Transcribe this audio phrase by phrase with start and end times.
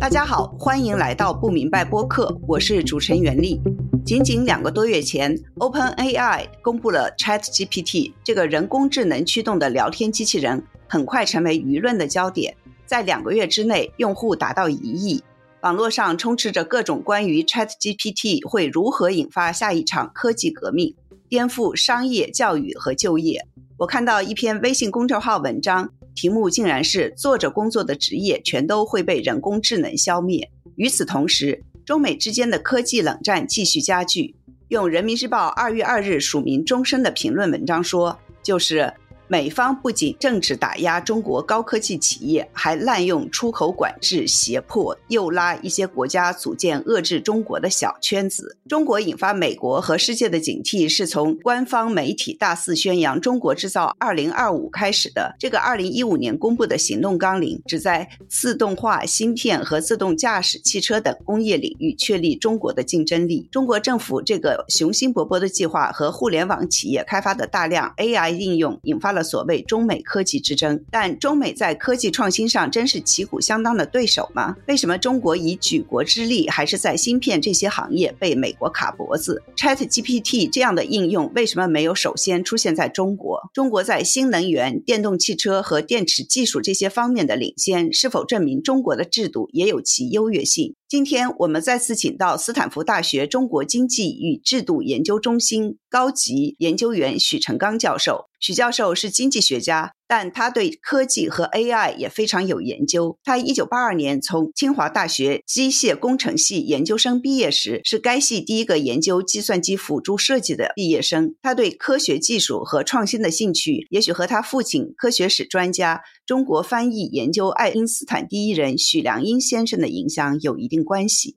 [0.00, 3.60] 大家好，欢迎来到不明白播客，我是主持人袁丽。
[4.04, 12.54] 仅仅两个多月前，OpenAI 公布了 ChatGPT 这个人工智能驱动的聊天机器人，很快成为舆论的焦点。
[12.84, 15.22] 在两个月之内，用户达到一亿，
[15.62, 20.94] 网络上充斥着各种关于 ChatGPT 会如何引发下一场科技革命，
[21.28, 23.44] 颠覆商业、教育和就业。
[23.78, 25.90] 我看到一篇微信公众号文章。
[26.16, 30.50] 题目竟然是做着工作的职业全都会被人工智能消灭。
[30.74, 34.34] 与此同时，中美之间的科技冷战继续加剧。
[34.68, 38.92] 用人民日报二月二日署名终身的评论文章说，就是。
[39.28, 48.56] 美方不仅政治打压中国高科技企业，还滥用出口管制、胁迫、诱拉一些国家组建遏制中国的小圈子。
[48.68, 55.34] 中国引发美国和世界的警惕，是从官方媒体大肆宣扬“中国制造二零二五”开始的。
[55.38, 63.48] 这个二零一五年公布的行动纲领，旨在自动化、芯片和自动驾驶汽车等工业领域确立中国的竞争力。
[63.50, 74.54] 中国政府这个雄心勃勃的计划和互联网企业开发的大量 AI 应用，引发了所谓中美科技之争，但中美在科技创新上真是旗鼓相当的对手吗？
[74.68, 83.50] 为什么中国以举国之力还是在芯片这些行业被美国卡脖子？Chat GPT 这样的应用为什么没有首先出现在中国？
[83.54, 90.74] 中国在新能源、电动汽车和电池技术这些方面的领先，是否证明中国的制度也有其优越性？
[90.88, 98.26] 今天我们再次请到斯坦福大学中国经济与制度研究中心高级研究员许成刚教授。
[98.38, 103.18] 许教授是经济学家，但他对科技和 AI 也非常有研究。
[103.24, 111.34] 他一九八二年从清华大学机械工程系研究生毕业时，是该系第一个研究计算机辅助设计的毕业生。
[111.42, 121.36] 他对科学技术和创新的兴趣，也许和他父亲科学史专家、中国翻译研究爱因斯坦第一人许良英先生的影响有一定关系。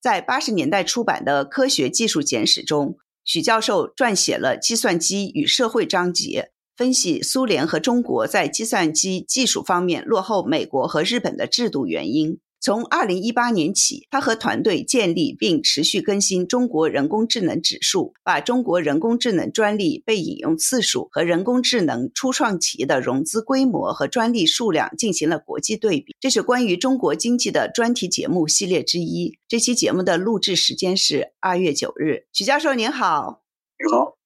[0.00, 2.96] 在八十年代出版的《科学技术简史》中。
[3.22, 6.50] 许教授撰写了《计算机与社会》章节，
[6.80, 12.38] 分析苏联和中国在计算机技术方面落后美国和日本的制度原因。
[12.58, 26.16] 从二零一八年起，他和团队建立并持续更新中国人工智能指数，把中国人工智能专利被引用次数和人工智能初创企业的融资规模和专利数量进行了国际对比。
[26.18, 29.36] 这是关于中国经济的专题节目系列之一。
[29.46, 32.24] 这期节目的录制时间是二月九日。
[32.32, 33.42] 许教授您好，
[33.78, 34.19] 你好。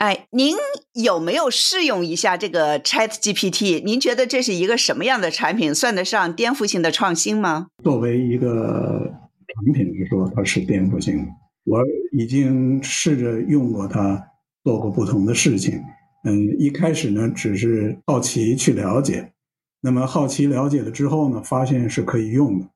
[0.00, 0.56] 哎，您
[0.94, 3.84] 有没有试用一下这个 Chat GPT？
[3.84, 5.74] 您觉得这是一个什么样的产品？
[5.74, 7.66] 算得上颠覆性的创新吗？
[7.84, 9.12] 作为一个
[9.54, 11.24] 产品来说，它是颠覆性的。
[11.64, 14.18] 我已经试着用过它，
[14.64, 15.78] 做过不同的事情。
[16.24, 19.34] 嗯，一开始呢，只是好奇去了解。
[19.82, 22.66] 那么好奇了解了之后呢，发现是可以用的，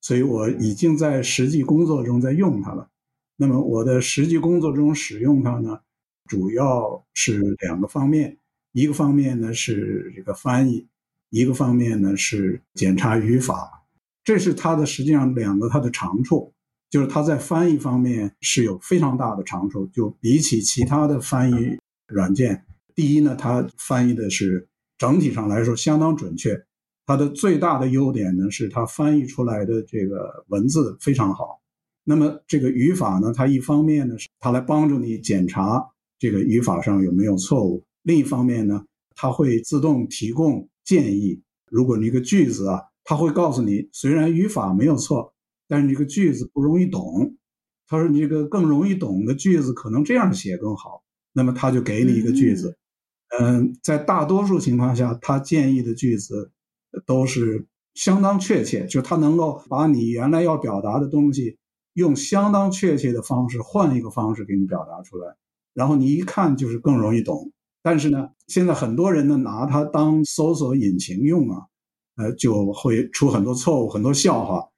[0.00, 2.88] 所以我已经在实际工作中在用它了。
[3.36, 5.80] 那么我的实际工作中使用它呢？
[6.30, 8.38] 主要是两个方面，
[8.70, 10.86] 一个方面呢是这个翻译，
[11.28, 13.82] 一个方面呢是检查语法，
[14.22, 16.54] 这是它的实际上两个它的长处，
[16.88, 21.76] 就是它在翻译方面是有非常大的长处，就比起其他的翻译
[22.06, 22.64] 软件，
[22.94, 24.68] 第一呢，它翻译的是
[24.98, 26.64] 整体上来说相当准确，
[27.06, 31.60] 它的最大的优点呢是它翻译出来的这个文字非常好，
[32.04, 35.90] 那么这个语法呢，它一方面呢是它来帮助你检查。
[36.20, 37.82] 这个语法上有没有错误？
[38.02, 38.84] 另一方面呢，
[39.16, 41.42] 它会自动提供建议。
[41.70, 45.32] 如果你一个句子啊，它会告诉你，虽然语法没有错，
[45.66, 47.34] 但是这个句子不容易懂。
[47.88, 52.76] 他说你这个更容易懂的句子可能这样写更好，那么他就给你一个句子。
[53.40, 56.52] 嗯，在大多数情况下，他建议的句子
[57.06, 61.56] 都是相当确切，就他能够把你原来要表达的东西
[61.94, 65.36] 用相当确切的方式换一个方式给你表达出来。
[65.74, 71.66] 然后你一看就是更容易懂，但是呢，现在很多人呢拿它当搜索引擎用啊，
[72.16, 74.68] 呃，就会出很多错误，很多笑话。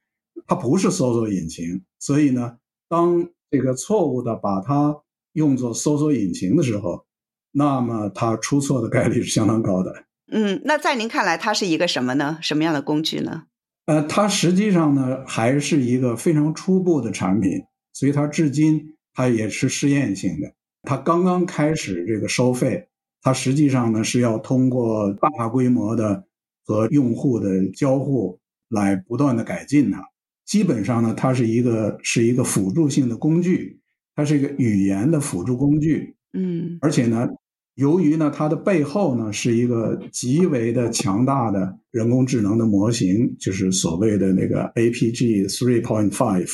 [0.47, 2.57] 它不是搜索引擎，所以呢，
[2.89, 4.97] 当这个错误的把它
[5.35, 7.07] 用作搜索引擎的时候，
[7.53, 10.05] 那么它出错的概率是相当高的。
[10.31, 12.39] 嗯，那在您看来，它是一个什么呢？
[12.43, 13.45] 什么样的工具呢？
[13.87, 17.63] 呃，它实际上呢还是一个非常初步的产品，
[17.93, 20.53] 所以它至今它也是试验性的。
[20.83, 22.89] 它刚刚开始这个收费，
[23.23, 26.25] 它实际上呢是要通过大规模的
[26.65, 28.39] 和用户的交互
[28.69, 30.03] 来不断的改进它。
[30.45, 33.81] 基本上呢，它是一个是一个辅助性的工具，
[34.15, 36.17] 它是一个语言的辅助工具。
[36.33, 37.29] 嗯，而且呢，
[37.77, 46.51] 由于呢，它的背后呢是一个极为的强大的人工智能的模型，就是所谓的那个 APG three point five，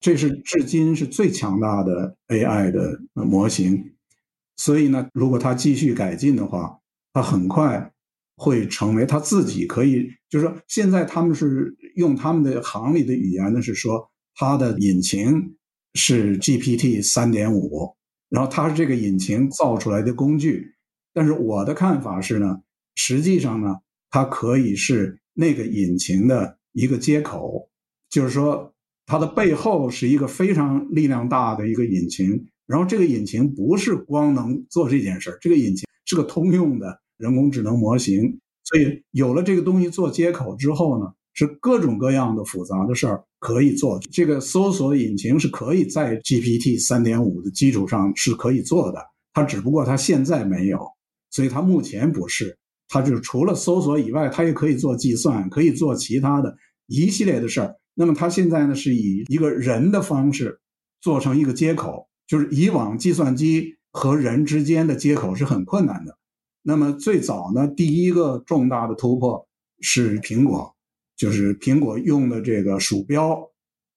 [0.00, 3.92] 这是至今是最强大的 AI 的模型。
[4.56, 6.78] 所以呢，如果它继续改进的话，
[7.12, 7.92] 它很快
[8.36, 15.56] 会成为它自己可以，就是说，现在他们是用他们的行里的语言呢，是说它的引擎
[15.94, 17.94] 是 GPT 三点五。
[18.28, 20.76] 然后它是这个引擎造出来的工具，
[21.12, 22.60] 但是我的看法是呢，
[22.94, 27.68] 实际上呢，它可以是那个引擎的一个接口，
[28.08, 28.69] 就是说
[29.10, 41.12] 它的背后是一个非常力量大的一个引擎，然后这个引擎不是光能做这件事儿，这个引擎是个通用的人工智能模型，所以有了这个东西做接口之后呢。
[41.32, 48.98] 是各种各样的复杂的事儿可以做，这个搜索引擎是可以在 GPT 三点五的基础上是可以做的，
[49.32, 50.84] 它只不过它现在没有，
[51.30, 52.58] 所以它目前不是，
[52.88, 56.54] 它就除了搜索以外，它也可以做计算，可以做其他的
[56.90, 57.76] 一系列的事儿。
[57.94, 60.60] 那么它现在呢是以一个人的方式
[61.00, 66.18] 做成一个接口，就是以往计算机和人之间的接口是很困难的。
[66.62, 69.48] 那么最早呢，第一个重大的突破
[69.80, 70.74] 是苹果。
[71.16, 73.50] 就是苹果用的这个鼠标，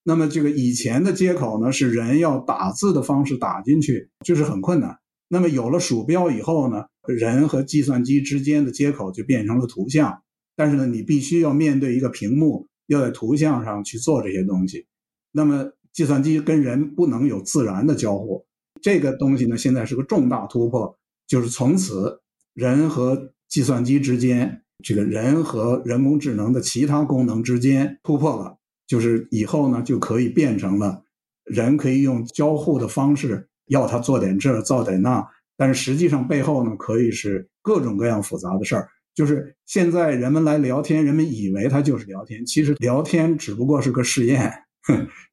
[0.03, 4.97] 那么这个以前的接口呢，是人要打字的方式打进去，就是很困难。
[5.29, 10.21] 那么有了鼠标以后呢，人和计算机之间的接口就变成了图像。
[10.57, 14.88] 但是呢，你必须要面对一个屏幕，要在图像上去做这些东西。
[15.31, 18.45] 那么计算机跟人不能有自然的交互，
[18.81, 20.97] 这个东西呢，现在是个重大突破，
[21.27, 22.21] 就是从此
[22.53, 24.59] 人和计算机之间。
[24.83, 31.03] 这个人和人工智能的其他功能之间突破了，就是以后呢就可以变成了
[31.45, 35.25] 人可以用交互的方式要他做点这做点那，
[35.56, 38.89] 但是实际上背后呢可以是各种各样复杂的事儿。
[39.15, 44.51] 就是现在人们来聊天，人们以为它就是聊天，其实聊天只不过是个试验，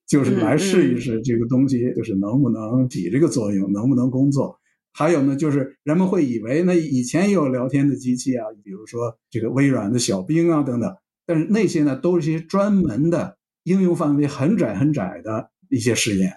[0.07, 4.59] 就是来试一试这个东西就是能不能起这个作用，能不能工作。
[4.93, 10.97] 还有呢，就是人们会以为那以前也有聊天的机器啊，比如说这个微软的小冰啊等等，
[11.27, 16.33] 但是那些呢都是一些专门的应用范围很窄很窄的一些试验，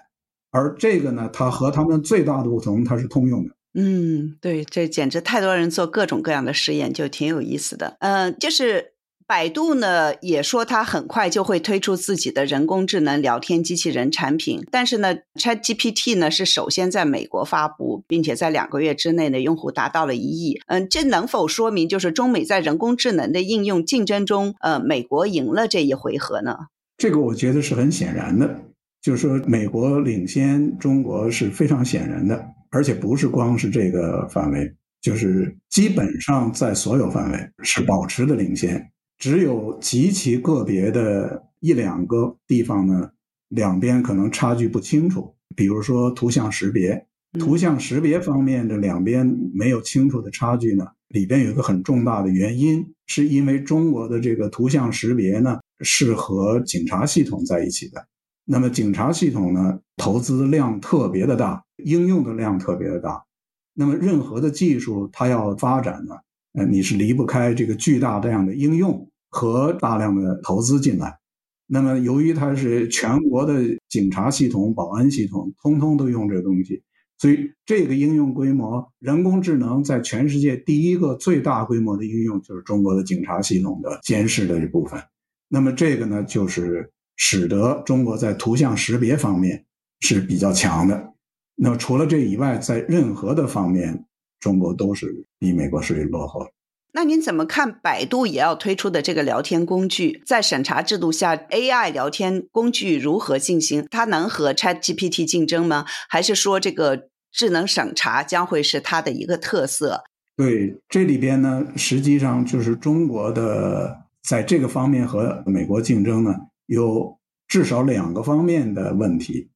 [0.50, 3.54] 而这个呢，它和它们最大的不同，它是通用的。
[3.74, 7.96] 嗯，对，这简直太多人做各种各样的实验，就挺有意思的。
[8.00, 8.92] 嗯，就是。
[9.26, 20.60] 百度呢也说它很快就会推出自己的人工智能聊天机器人产品，但是呢，ChatGPT 呢是首先在美国发布，并且在两个月之内呢，用户达到了一亿。
[20.66, 26.58] 嗯，这能否说明就是中美在人工智能的应用竞争中，呃，美国赢了这一回合呢？
[26.98, 28.60] 这个我觉得是很显然的，
[29.00, 32.44] 就是说美国领先中国是非常显然的，
[32.74, 38.84] 而且不是光是这个范围，就是基本上在所有范围是保持的领先。
[39.16, 43.08] 只有极其个别的一两个地方呢，
[43.48, 45.32] 两边可能差距不清楚。
[45.54, 47.06] 比如说图像识别，
[47.38, 49.24] 图像识别方面的两边
[49.54, 58.04] 没有清楚的差距呢，里边有一个很重大的原因，是因为中国的这个图像识别呢是和警察系统在一起的。
[58.44, 63.24] 那么警察系统呢，投资量特别的大，应用的量特别的大。
[63.72, 66.14] 那么任何的技术它要发展呢？
[66.52, 71.18] 呃，你是离不开这个巨大这样的应用和大量的投资进来。
[71.66, 76.82] 那么，由于它是全国的警察系统、保安系统，通通都用这个东西，
[77.18, 85.02] 所以这个应用规模，人工智能在全世界第一个最大规模的应用就是中国的警察系统的监视的这部分。
[85.48, 89.64] 那么，这个呢，就是使得中国在图像识别方面
[90.00, 91.12] 是比较强的。
[91.56, 94.04] 那么，除了这以外，在任何的方面。
[94.40, 96.46] 中国都是比美国属于落后。
[96.92, 100.22] 那您怎么看百度也要推出的这个聊天工具？
[100.26, 103.86] 在审查制度下，AI 聊天工具如何进行？
[103.90, 105.86] 它能和 ChatGPT 竞争吗？
[106.10, 110.04] 还是说这个智能审查将会是它的一个特色？
[110.36, 116.34] 对，这里边呢，实际上就是中国的在这个方面和美国竞争呢，
[116.66, 119.50] 有至少两个方面的问题。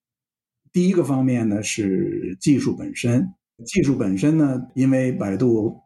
[0.73, 3.33] 第一个方面呢是技术本身。
[3.67, 5.81] 技术本身呢，因为百度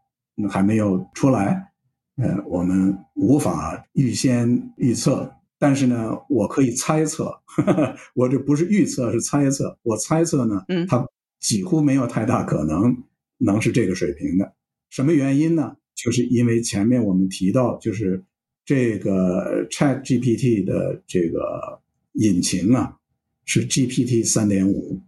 [0.51, 1.73] 还没有出来，
[2.17, 5.33] 呃，我们无法预先预测。
[5.59, 7.33] 但是呢，我可以猜测，
[8.15, 9.79] 我这不是预测，是猜测。
[9.85, 11.07] 我猜测呢，它
[11.39, 12.95] 几乎没有太大可能
[13.39, 14.53] 能是这个水平的。
[14.91, 15.77] 什么原因呢？
[15.95, 18.25] 就是因为前面我们提到，就是
[18.65, 21.81] 这个 Chat GPT 的这个
[22.13, 22.97] 引擎啊，
[23.45, 25.01] 是 GPT 三点五，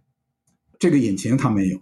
[0.79, 1.79] 这个引擎它没有。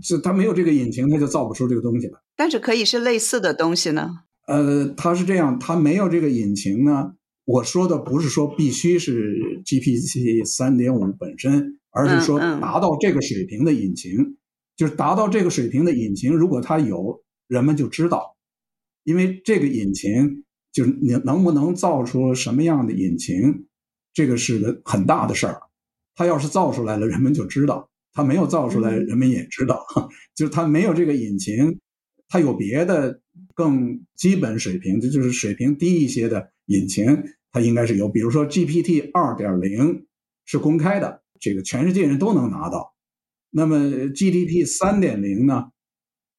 [0.00, 2.22] 是它没有这个引擎，它就造不出这个东西了。
[2.36, 4.08] 但是可以是类似的东西呢？
[4.46, 7.14] 呃，它是这样，它没有这个引擎呢。
[7.44, 14.36] 我说的不是说必须是 GPT 三点五本身，而是说达到这个水平的引擎，
[14.76, 18.36] 就是达到这个水平的引擎，如果它有，人们就知道，
[19.02, 23.66] 因为这个引擎就是你能不能造出什么样的引擎，
[24.12, 25.60] 这个是个很大的事儿。
[26.14, 29.86] 它要是造出来了，人们就知道；它没有造出来，人们也知道。
[30.34, 31.78] 就是它没有这个引擎，
[32.28, 33.20] 它有别的
[33.54, 37.22] 更基本水平，这就是水平低一些的引擎。
[37.52, 40.06] 它应该是有，比如说 GPT 二点零
[40.44, 42.94] 是公开的，这个全世界人都能拿到。
[43.50, 45.70] 那么 GPT 三点零呢，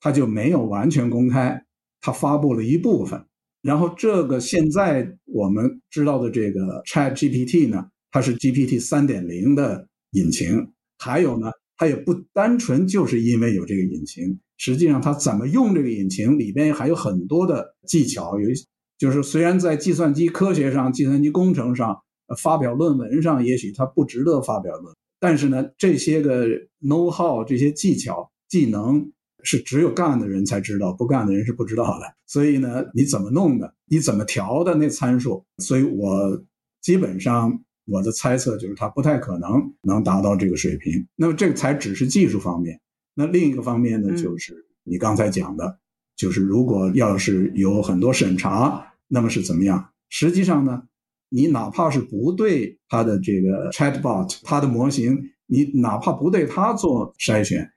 [0.02, 1.66] 它就没有完全公开，
[2.02, 3.26] 它发布了一部分。
[3.62, 10.70] 然后这个现在我们知道的这个 Chat GPT 呢，它是 GPT 三点零的引擎。
[10.98, 18.54] 还有呢，它也不单纯就是因为有这个引擎，实际上它怎么用这个引擎里边还有很多的技巧，有一。
[18.98, 21.98] 就是虽然在计算机科学上、计算机工程上
[22.38, 26.46] 发表论文上，也许它不值得发表论，但是呢，这些个
[26.82, 29.10] know how 这些技巧技能
[29.44, 32.06] 是只有干的人才知道，不干的人是不知道的。
[32.26, 36.44] 所以呢，你怎么弄的，你怎么调的那参数，所以我
[36.82, 41.08] 基本上我的猜测就是它不太可能能达到这个水平。
[41.16, 42.80] 那么这个才只是技术方面，
[43.16, 45.80] 那另一个方面呢，就是你刚才讲的，
[46.16, 48.86] 就是如果要是有很多审查。
[49.12, 49.90] 那么是怎么样？
[50.10, 50.84] 实际上呢，
[51.30, 57.68] 你哪怕是不对它的这个 chatbot，它的模型，你哪怕不对它做筛选，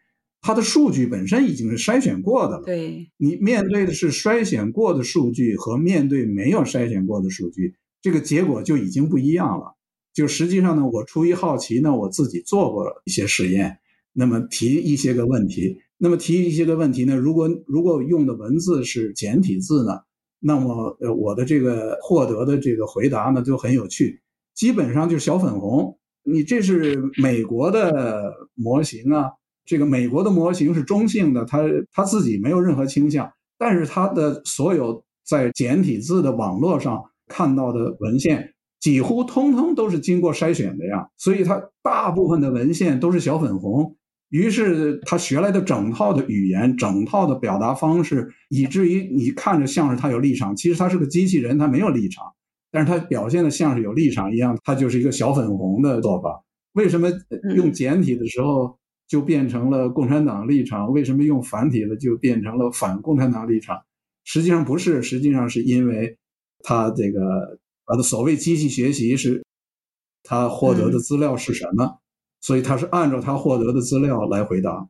[0.42, 2.64] 它的数据本身已经是筛选过的了。
[2.66, 9.76] 对，你面对的是筛选过的数据和面对没有筛选过的数据，这个结果就已经不一样了。
[10.12, 13.78] 就实际上呢，我出于好奇呢，我自己做过一些实验，
[14.12, 20.00] 那么提一些个问题，那么提一些个问题呢，如果如果用的文字是简体字呢？
[20.44, 24.20] 那么，呃，我的这个获得的这个回答呢，就很有趣，
[24.56, 25.96] 基本上就是小粉红。
[26.24, 29.30] 你这是美国的模型啊，
[29.64, 43.96] 这个美国的模型是中性的，它它自己没有任何倾向，但是它的所有在简体字的网络上看到的文献，几乎通通都是经过筛选的呀，所以它大部分的文献都是小粉红。
[44.30, 52.24] 于是他学来的整套的语言，整套的表达方式，以至于你看着像是他有立场，其实他是个机器人，他没有立场，
[52.70, 56.42] 但是他表现的像是有立场一样，他就是一个小粉红的做法。
[56.72, 57.10] 为什么
[57.54, 60.90] 用简体的时候就变成了共产党立场？
[60.92, 63.84] 为什么用繁体了就变成了反共产党立场？
[64.24, 66.18] 实际上不是，实际上是因为
[66.60, 69.44] 他这个他的所谓机器学习是，
[70.22, 71.98] 他获得的资料是什么？
[72.40, 74.88] 所以他是按照他获得的资料来回答，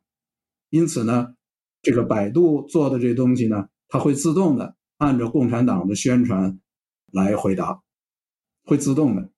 [0.70, 1.34] 因此呢，
[1.82, 6.58] 这个百度做的这东西呢，它会自动的按照共产党的宣传
[7.12, 7.82] 来回答，
[8.64, 9.30] 会自动的。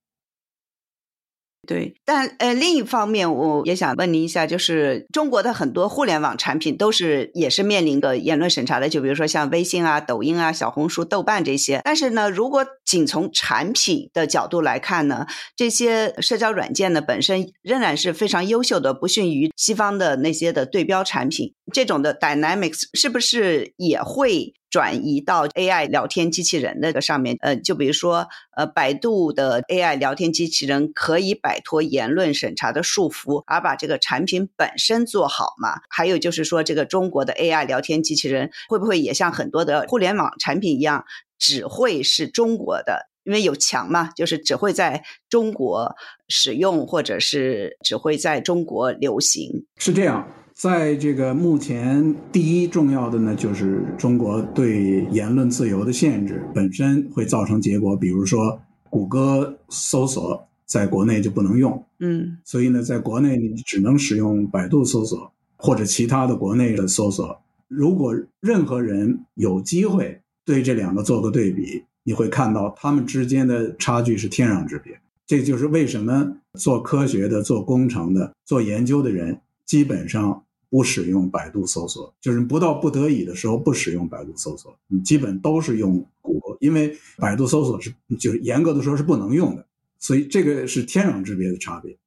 [1.65, 11.81] 对，但呃，另一方面，我也想问您一下，就是中国的很多互联网产品都是也是面临的言论审查的，就比如说像微信啊、抖音啊、小红书、豆瓣这些。
[11.83, 21.53] 但是呢，如果仅从产品的角度来看呢，这些社交软件呢本身仍然是非常优秀的，不逊于西方的那些的对标产品。
[21.73, 24.53] 这种的 Dynamics 是不是也会？
[24.75, 28.27] 转移到 AI 聊天机器人那个上面，呃，就比如说，
[28.57, 35.79] 呃，百度的 AI 聊天机器人可以摆脱言论审查的束缚，而把这个产品本身做好嘛？
[35.87, 41.05] 还有就是说，这个中国的 AI 聊天机器人会不会也像很多的互联网产品一样，
[41.39, 43.07] 只会是中国的？
[43.23, 45.95] 因为有墙嘛，就是只会在中国
[46.27, 49.65] 使用，或者是只会在中国流行。
[49.77, 50.27] 是这样。
[50.55, 58.57] 在这个目前，第一重要的呢，就是中国对言论自由的限制本身会造成结果，比如说
[58.89, 67.37] 谷歌搜索在国内就不能用，嗯，所以呢，在国内你只能使用百度搜索或者其他的国内的搜索。
[67.67, 74.97] 如果任何人有机会对这两个做个对比，你会看到他们之间的差距是天壤之别。
[75.27, 80.43] 这就是为什么做科学的、做工程的、做研究的人基本上。
[80.75, 89.65] 不使用百度搜索，就是不到不得已的时候不使用百度搜索，你基本都是用谷歌，因为百度搜索是就是严格的说是不能用的，
[89.99, 91.97] 所以这个是天壤之别的差别。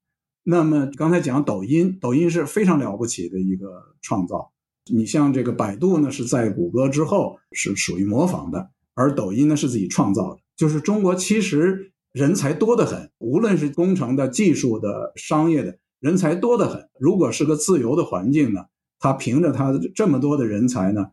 [0.42, 4.52] 那么刚才讲抖音，抖音是非常了不起的一个创造。
[4.84, 10.40] 你像这个百度呢，是在谷歌之后是属于模仿的，而抖音呢是自己创造的。
[10.56, 15.78] 就是中国其实人才多得很，无论是工程的、技术的、商业的。
[16.00, 18.66] 人才多得很，如果是个自由的环境呢，
[19.00, 21.06] 他凭着他这么多的人才呢，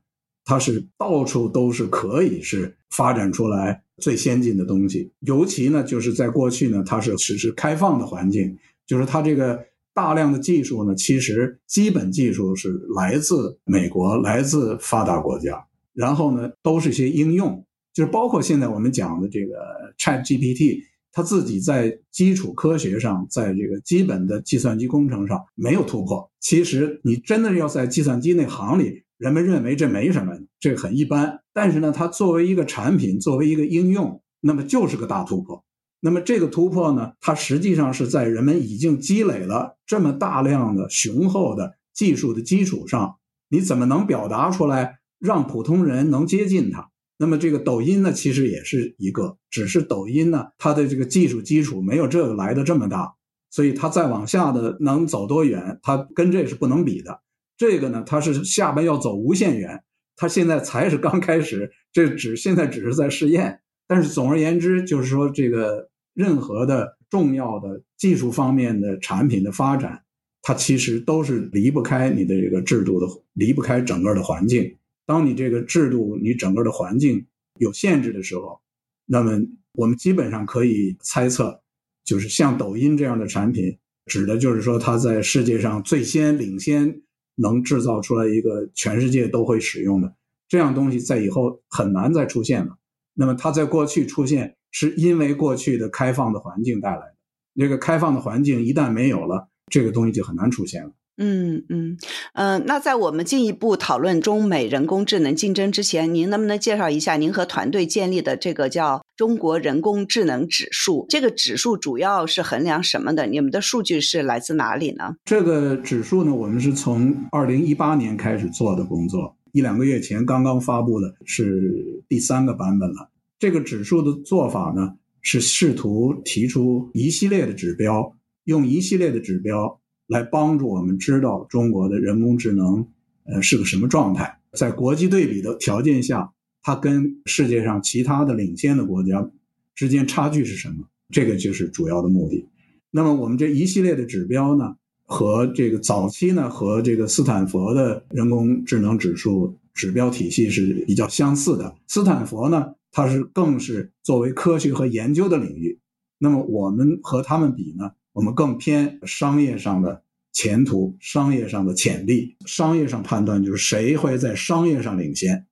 [0.43, 5.11] 他是到处都是可以是发展出来最先进的东西。
[5.21, 9.59] 尤其呢，就是在过去呢，它是实施开放的环境，就是它这个
[9.93, 19.55] 大量的技术呢，其实基本技术是来自美国，来自发达国家，然后呢，都是一些应用，就是包括现在我们讲的这个
[19.97, 20.83] Chat GPT。
[21.15, 26.29] 他自己在基础科学上，在这个基本的计算机工程上没有突破。
[26.41, 31.39] 其实你真的要在计算机那行里，人们认为这没什么，这很一般。
[31.53, 35.63] 但是呢，它作为一个产品，作为一个应用，那么就是个大突破。
[36.01, 43.15] 那么这个突破呢，它实际上是在人们已经积累了这么大量的雄厚的技术的基础上，
[43.47, 46.89] 你怎么能表达出来，让普通人能接近它？
[47.17, 53.13] 那么这个抖音呢，其实也是一个，只是抖音呢，它的这个技术基础没有这个来的这么大，
[53.49, 57.21] 所以它再往下的能走多远，它跟这是不能比的。
[57.57, 59.83] 这个呢，它是下边要走无限远，
[60.17, 63.61] 它现在才是刚开始，这只现在只是在试验。
[63.87, 70.03] 但是总而言之，就是说这个任何的重要的技术方面的产品的发展，
[70.41, 74.75] 它其实都是离不开你的这个制度的，离不开整个的环境。
[75.05, 77.27] 当你这个制度、你整个的环境
[77.59, 78.61] 有限制的时候，
[79.05, 79.39] 那么
[79.73, 81.61] 我们基本上可以猜测，
[82.03, 87.01] 就是像抖音这样的产品，指的就是说它在世界上最先领先，
[87.35, 90.15] 能制造出来一个全世界都会使用的
[90.47, 92.77] 这样东西，在以后很难再出现了。
[93.13, 97.15] 那么它在过去出现，是因为过去的开放的环境带来的。
[97.53, 100.91] 那个开放的环境一旦没有了，这个东西就很难出现了。
[101.17, 101.97] 嗯嗯
[102.33, 111.05] 嗯，那在我们进一步讨论中美人工智能竞争之前，您能不能介绍一下您和团队建立的这个叫中国人工智能指数？
[111.07, 113.27] 这个指数主要是衡量什么的？
[113.27, 115.15] 你们的数据是来自哪里呢？
[115.23, 123.09] 这个指数呢，我们是从二零一八年开始做的工作，一两个月前刚刚发布的是第三个版本了。
[123.39, 129.79] 这个指数的做法呢，是试图提出一系列的指标，用一系列的指标。
[130.07, 132.87] 来帮助我们知道中国的人工智能，
[133.25, 134.39] 呃，是个什么状态？
[134.53, 139.29] 在国际对比的条件下，它跟世界上其他的领先的国家
[139.73, 140.85] 之间差距是什么？
[141.09, 142.47] 这个就是主要的目的。
[142.91, 151.75] 那么我们这一系列的指标呢，和这个早期呢，和这个斯坦福的人工智能指数指标体系是比较相似的。
[151.87, 155.79] 斯坦福呢，它是更是作为科学和研究的领域。
[156.17, 157.91] 那么我们和他们比呢？
[158.15, 160.01] 我们更偏商业上的
[160.31, 165.45] 前途、商业上的潜力、商业上判断，就是谁会在商业上领先。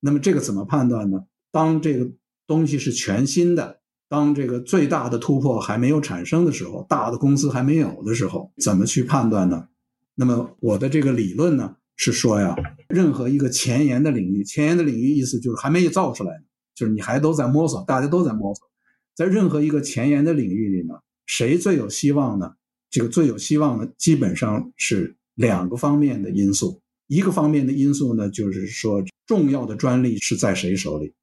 [0.00, 1.26] 那么这个怎么判断呢？
[1.52, 2.10] 当这个
[2.46, 9.68] 东西是全新的，当这个最大的突破还没有产生的时候，大的公司还没有的时候，怎么去判断呢？
[10.14, 12.56] 那么我的这个理论呢是说呀，
[12.88, 16.32] 任何一个前沿的领域，前沿的领域意思就是还没有造出来，
[16.74, 18.66] 就是你还都在摸索，大家都在摸索，
[19.14, 20.94] 在任何一个前沿的领域里呢。
[21.26, 22.54] 谁最有希望呢？
[22.88, 26.80] 这个最有希望呢基本上是两个方面的因素。
[27.08, 31.14] 一个方面的因素呢，就是说重要的专利是在谁手里。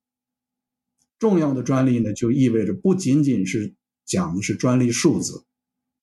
[1.20, 3.74] 重要的专利呢，就意味着不仅仅是
[4.06, 5.46] 讲的是专利数字，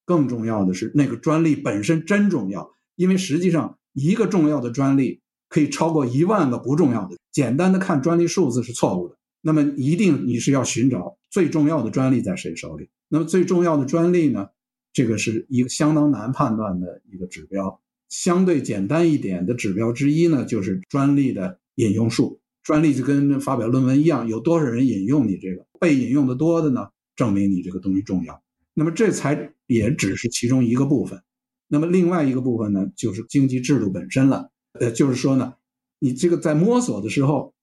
[0.04, 2.74] 更重要的是那个专利本身真重要。
[2.96, 7.16] 因为实际上一个重要的专利可以超过一万个不重要的。
[7.32, 9.16] 简单的看专利数字是错误的。
[9.40, 12.88] 那么一定你是要寻找最重要的专利在谁手里。
[13.10, 14.48] 那么最重要的专利呢？
[14.92, 17.80] 这个是一个相当难判断的一个指标。
[18.08, 22.40] 相对简单一点的指标之一呢，就是专利的引用数。
[22.62, 28.42] 专利就跟发表论文一样，有多少人引用你这个，被引用的多的呢，证明你这个东西重要。
[28.74, 31.22] 那么这才也只是其中一个部分。
[31.68, 34.50] 那么另外一个部分呢，就是经济制度本身了。
[34.72, 35.54] 呃，就是说呢，
[35.98, 37.54] 你这个在摸索的时候，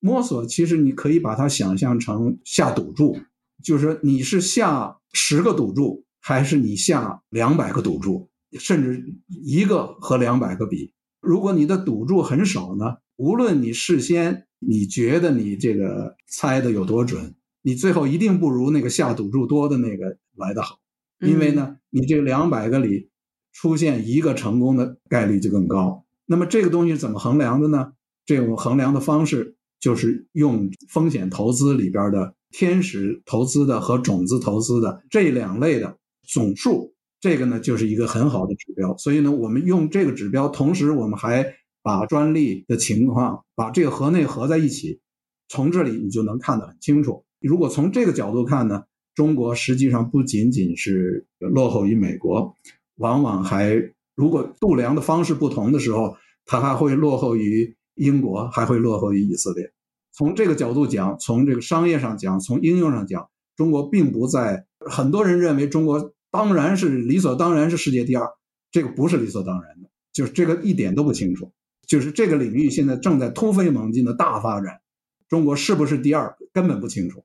[0.00, 3.16] 摸索其实你可以把它想象成下赌注。
[3.62, 10.92] 就是说，你是下十个赌注，还是你下两百个赌注，甚至一个和两百个比？
[11.20, 20.78] 如果你的赌注很少呢，无论你事先你觉得你这个猜的有多准，你最后一定不如那个下赌注多的那个来的好，
[21.18, 23.10] 因为呢，你这两百个里
[23.52, 26.04] 出现一个成功的概率就更高。
[26.26, 27.92] 那么这个东西怎么衡量的呢？
[28.24, 32.35] 这种衡量的方式就是用风险投资里边的。
[32.50, 38.96] 天使投资的和种子投资的这两类的总数，这个呢就是一个很好的指标。
[38.96, 45.00] 所以呢，我们用这个指标，同时我们还把专利的情况，把这个和内合在一起，
[45.48, 47.24] 从这里你就能看得很清楚。
[47.40, 52.54] 如果从这个角度看呢，中国实际上不仅仅是落后于美国，
[52.96, 59.72] 往往还如果度量的方式不同的时候，它还会落后于英国，还会落后于以色列。
[60.16, 64.64] 从这个角度讲，从这个商业上讲，从应用上讲，中国并不在。
[64.88, 68.26] 很多人认为中国当然是理所当然是世界第二，
[68.70, 71.52] 这个不是理所当然的，就是这个一点都不清楚。
[71.86, 74.80] 就是这个领域现在正在突飞猛进的大发展，
[75.28, 77.24] 中国是不是第二根本不清楚。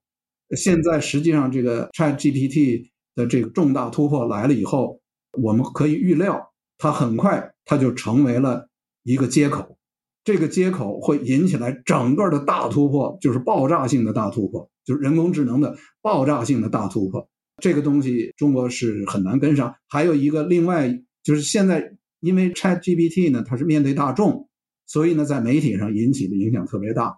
[0.57, 4.99] 现在实际上这个 Chat GPT 的这个重大突破来了以后，
[5.41, 8.67] 我们可以预料，它很快它就成为了
[9.03, 9.77] 一个接口。
[10.23, 17.27] 这个接口会引起来整个的大突破，就是爆炸性的大突破，就是人工智能的爆炸性的大突破。
[17.57, 19.75] 这个东西中国是很难跟上。
[19.87, 24.47] 还有一个另外就是现在，因为 ChatGPT 呢，它是面对大众，
[24.85, 27.17] 所以呢，在媒体上引起的影响特别大。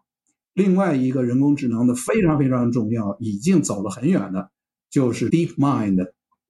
[0.54, 4.52] 另外一个人工智能的非常非常重要，已经走了很远的，
[4.90, 6.06] 就是 DeepMind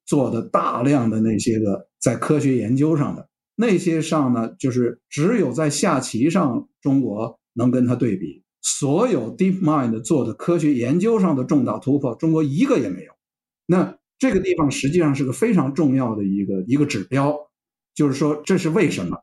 [0.05, 3.29] 做的大量的那些个在科学研究上的。
[3.55, 8.43] 那些上呢，就是只有在下棋上，中国能跟他对比。
[8.61, 13.11] 所有 DeepMind 做的科学研究上的重大突破，中国一个也没有。
[13.65, 17.37] 那这个地方实际上是个非常重要的一个一个指标，
[17.93, 19.17] 就是说这是为什么？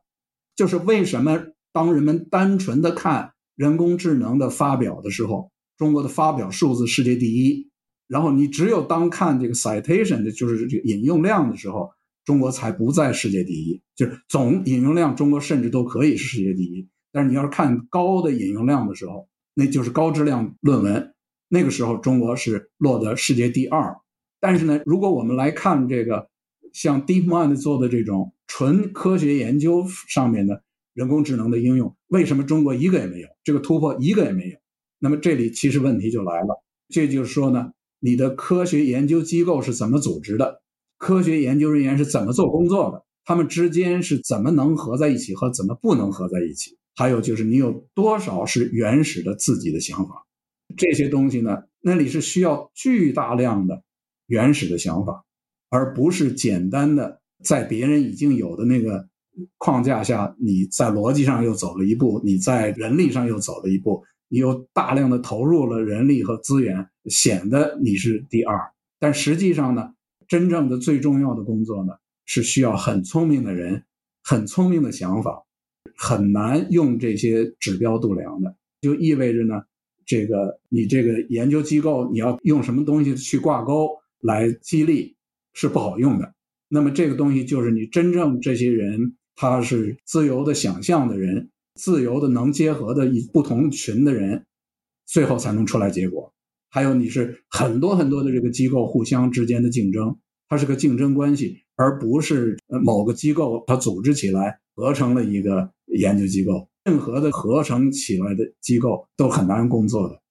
[0.55, 7.69] 就是为什么当人们单纯的看人工智能的发表的时候，中国的发表数字世界第一，
[8.07, 11.91] 然后你只有当看这个 citation 的，就是这个引用量的时候。
[12.25, 16.87] 中国才不在世界第一，就是总引用量，中国甚至都可以是世界第一。
[17.11, 21.13] 但是你要是看高的引用量的时候，那就是高质量论文，
[21.49, 23.97] 那个时候中国是落得世界第二。
[24.39, 26.29] 但是呢，如果我们来看这个
[26.73, 33.27] 像 DeepMind 做的这种纯科学研究上面的人工智能的应用，为什么中国一个也没有？
[33.43, 34.57] 这个突破一个也没有？
[34.99, 40.60] 那么这里其实问题就来了，这就是说呢，你的科学研究机构是怎么组织的？
[41.01, 43.03] 科学研究人员是怎么做工作的？
[43.25, 46.77] 他们之间是怎么能合在一起和怎么不能合在一起？
[46.95, 50.27] 还有就是你有多少是原始的自己的想法？
[50.77, 51.63] 这些东西呢？
[51.81, 53.81] 那里是需要巨大量的
[54.27, 55.25] 原始的想法，
[55.71, 59.07] 而不是简单的在别人已经有的那个
[59.57, 68.55] 框架下，你在逻辑上又走了一步，你在人力上又走了一步，你又大量的投入了人力和资源，显得你是第二，
[68.99, 69.93] 但实际上呢？
[70.31, 71.91] 真正的最重要的工作呢，
[72.23, 73.83] 是需要很聪明的人，
[74.23, 75.43] 很聪明的想法，
[75.97, 78.55] 很难用这些指标度量的。
[78.79, 79.63] 就意味着呢，
[80.05, 83.89] 这个你这个研究机构你要用什么东西去挂钩
[84.21, 85.17] 来激励，
[85.53, 86.33] 是不好用的。
[86.69, 94.45] 那么这个东西就是你真正这些人，他是自由的想象的人，自由的能结合的一不同群的人，
[95.05, 96.33] 最后才能出来结果。
[96.71, 100.15] 还有你是很多很多的这个机构互相之间的竞争，
[100.47, 106.69] 它是个竞争关系，而不是某个机构它组织起来合成了一个研究机构。
[106.85, 110.21] 任何的合成起来的机构都很难工作的，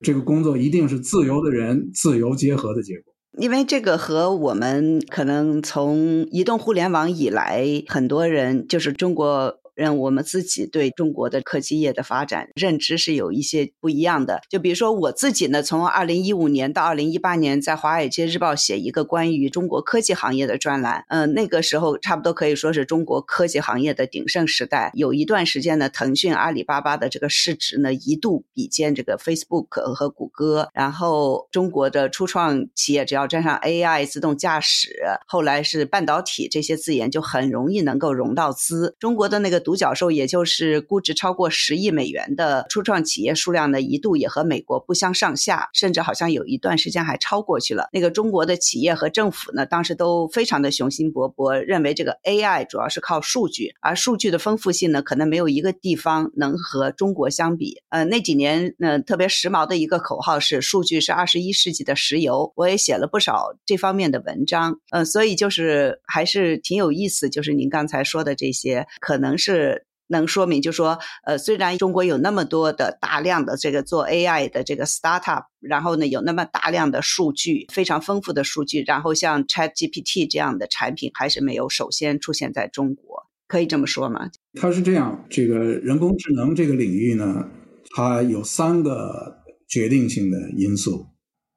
[0.00, 3.12] 这个工作一定是自由的人自由结合的结果。
[3.38, 9.58] 因为这个和我们可能从移动互联网以来，很多人就是中国。
[9.78, 14.40] 让我们自己对中国的科技业的发展认知是有一些不一样的。
[14.50, 21.04] 就比如说我自己呢，从二零一五年到二零一八年，在《华尔街日报》写一个关于中国科技行业的专栏。
[21.10, 24.90] 嗯，那个时候差不多可以说是中国科技行业的鼎盛时代。
[24.94, 30.68] 有一段时间呢，腾讯、阿里巴巴的这个市值呢，一度比肩这个 Facebook 和谷歌。
[30.74, 34.90] 然后中国的初创企业只要沾上 AI、自动驾驶，
[35.28, 38.96] 后来是半导体这些字眼，就很容易能够融到资。
[38.98, 39.62] 中国的那个。
[39.68, 47.90] 独角兽，也就是估值超过十亿美元的初创企业数量呢，一度也和美国不相上下，甚至好像有一段时间还超过去了。
[47.92, 57.82] 那个中国的企业和政府呢，当时都非常的雄心勃勃，认为这个 AI 主要是靠数据，而数据的丰富性呢，可能没有一个地方能和中国相比。
[57.90, 64.80] 呃，那几年，呃，特别时髦的一个口号是“数据是二十一世纪的石油”，我也写了不少这方面的文章。
[64.92, 69.57] 嗯，所以就是还是挺有意思，就是您刚才说的这些，可能是。
[69.58, 84.30] 是能说明，就说，呃，虽然中国有那么多的大量的这个做 AI 的这个 startup，然后呢，有那么大量的数据，非常丰富的数据，然后像 ChatGPT 这样的产品还是没有首先出现在中国，可以这么说吗？
[84.54, 87.48] 它是这样，这个人工智能这个领域呢，
[87.94, 91.08] 它有三个决定性的因素。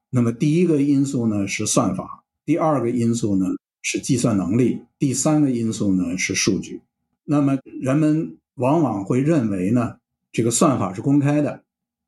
[0.10, 3.46] 那么第一个因素呢是算法，第二个因素呢
[3.82, 6.82] 是计算能力，第三个因素呢是数据。
[7.24, 9.98] 那么人们往往会认为呢，
[10.32, 11.64] 这个算法是公开的，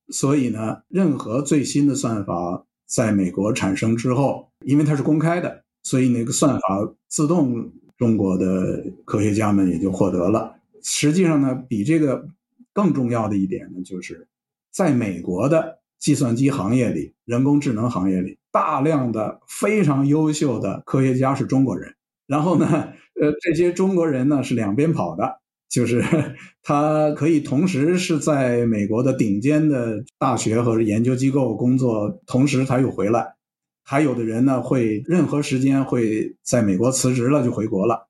[0.10, 10.56] 所以呢，任何最新的算法在美国产生之后，因为它是公开的，所以那个算法自动中国的科学家们也就获得了。
[10.82, 12.28] 实际上呢，比这个
[12.73, 14.28] 更重要的一点呢，就是
[14.71, 21.95] 在美国的计算机行业里、人工智能行业里，大量的非常优秀的科学家是中国人。
[22.27, 22.65] 然后呢，
[23.21, 26.03] 呃，这些中国人呢是两边跑的，就是
[26.63, 33.36] 他可以同时是在美国的顶尖的大学和研究机构工作，同时他又回来。
[33.86, 38.07] 还有的人呢，会任何时间会在美国辞职了就回国了，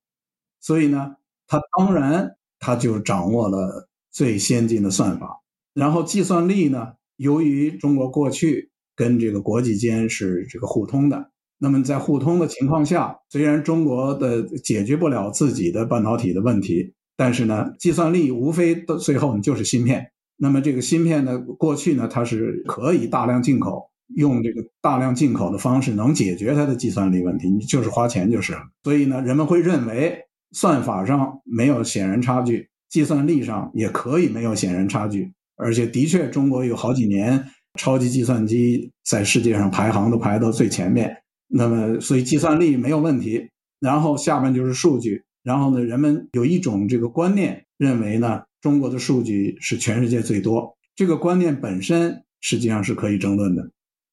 [0.61, 1.15] 所以呢，
[1.47, 5.41] 他当然他就掌握了最先进的算法。
[5.73, 11.31] 然后计算力呢，由于中国过去跟这个国际间是这个互通的，
[11.63, 20.11] 那么在互通的情况下，虽然中国的解决不了自己的半导体的问题，但是呢，计算力无非到最后就是芯片。
[20.35, 23.89] 那么这个芯片呢，过去呢，它是可以大量进口。
[24.17, 28.53] 用这个大量进口的方式能解决它的计算力问题，你就是花钱就是。
[28.83, 30.19] 所以呢，人们会认为
[30.51, 35.31] 算法上没有显然差距，计算力上也可以没有显然差距。
[35.55, 37.45] 而且的确，中国有好几年
[37.79, 41.22] 超级计算机在世界上排行都排到最前面。
[41.55, 43.49] 那么，所以计算力没有问题。
[43.79, 45.23] 然后下面就是数据。
[45.43, 50.77] 然后呢，人们有一种这个观念，认为呢，中国的数据是全世界最多。
[50.95, 53.69] 这个观念本身实际上是可以争论的。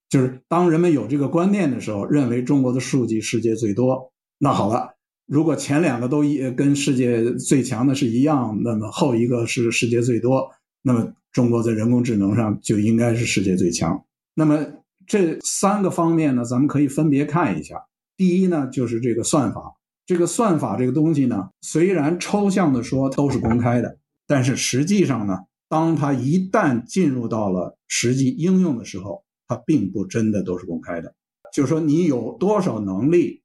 [0.09, 4.94] 就是当人们有这个观念的时候，认为中国的数据世界最多，那好了，
[5.26, 10.50] 如果前两个都一跟世界最强的是一样，那么后一个是世界最多，
[10.83, 14.05] 那么中国在人工智能上就应该是世界最强。
[14.35, 14.66] 那么
[15.10, 17.84] 这三个方面呢，咱们可以分别看一下。
[18.16, 19.74] 第一呢，就是这个算法，
[20.06, 25.36] 这个算法这个东西呢，虽然抽象的说都是公开的，但是实际上呢，
[25.68, 31.12] 当它一旦进入到了实际应用的时候，它并不真的都是公开的，
[31.52, 33.42] 就是说你有多少能力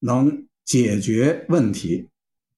[0.00, 2.10] 能解决问题，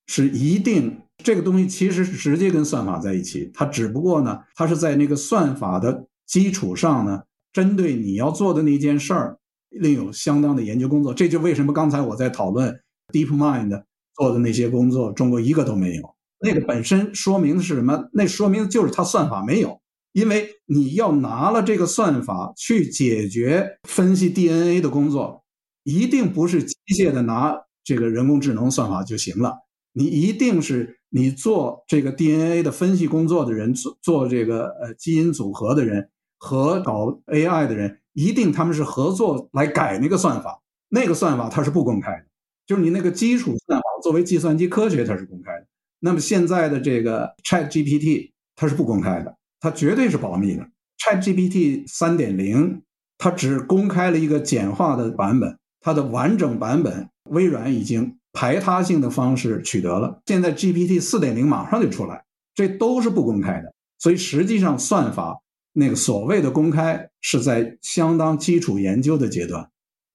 [0.09, 7.23] 是一定这个东西其实是直接跟算法在一起，它只不过呢，它是在那个算法的基础上呢，
[7.53, 9.39] 针对你要做的那件事儿，
[9.71, 11.13] 另有相当的研究工作。
[11.13, 12.81] 这就为什么刚才我在讨论
[13.13, 13.85] DeepMind
[14.17, 16.03] 做的那些工作，中国一个都没有。
[16.41, 18.09] 那个本身说明的是什么？
[18.13, 19.81] 那说明就是它算法没有。
[20.13, 25.43] 因为你要拿了这个算法去解决分析 DNA 的工作，
[25.85, 29.55] 一定不是机械的拿这个人工智能算法就行了。
[29.95, 36.11] 你一定是你做这个 DNA 的分析工作的人，做做这个呃基因组合的人
[36.43, 40.61] 和搞 AI 的人，一定他们是合作来改那个算法。
[40.89, 42.27] 那个算法它是不公开的，
[42.67, 45.67] 就是你那个基础算法作为计算机科学它是公开的。
[46.01, 49.37] 那么现在的这个 ChatGPT 它是不公开的。
[49.61, 50.67] 它绝对是保密的。
[50.99, 52.83] ChatGPT 三点零，
[53.19, 60.21] 它只公开了一个简化的版本，它的完整版本微软已经排他性的方式取得了。
[60.27, 63.73] 现在 GPT 四点零马上就出来，这都是不公开的。
[64.01, 65.41] 所以实际上算法
[65.73, 69.71] 那个所谓的公开是在相当基础研究的阶段，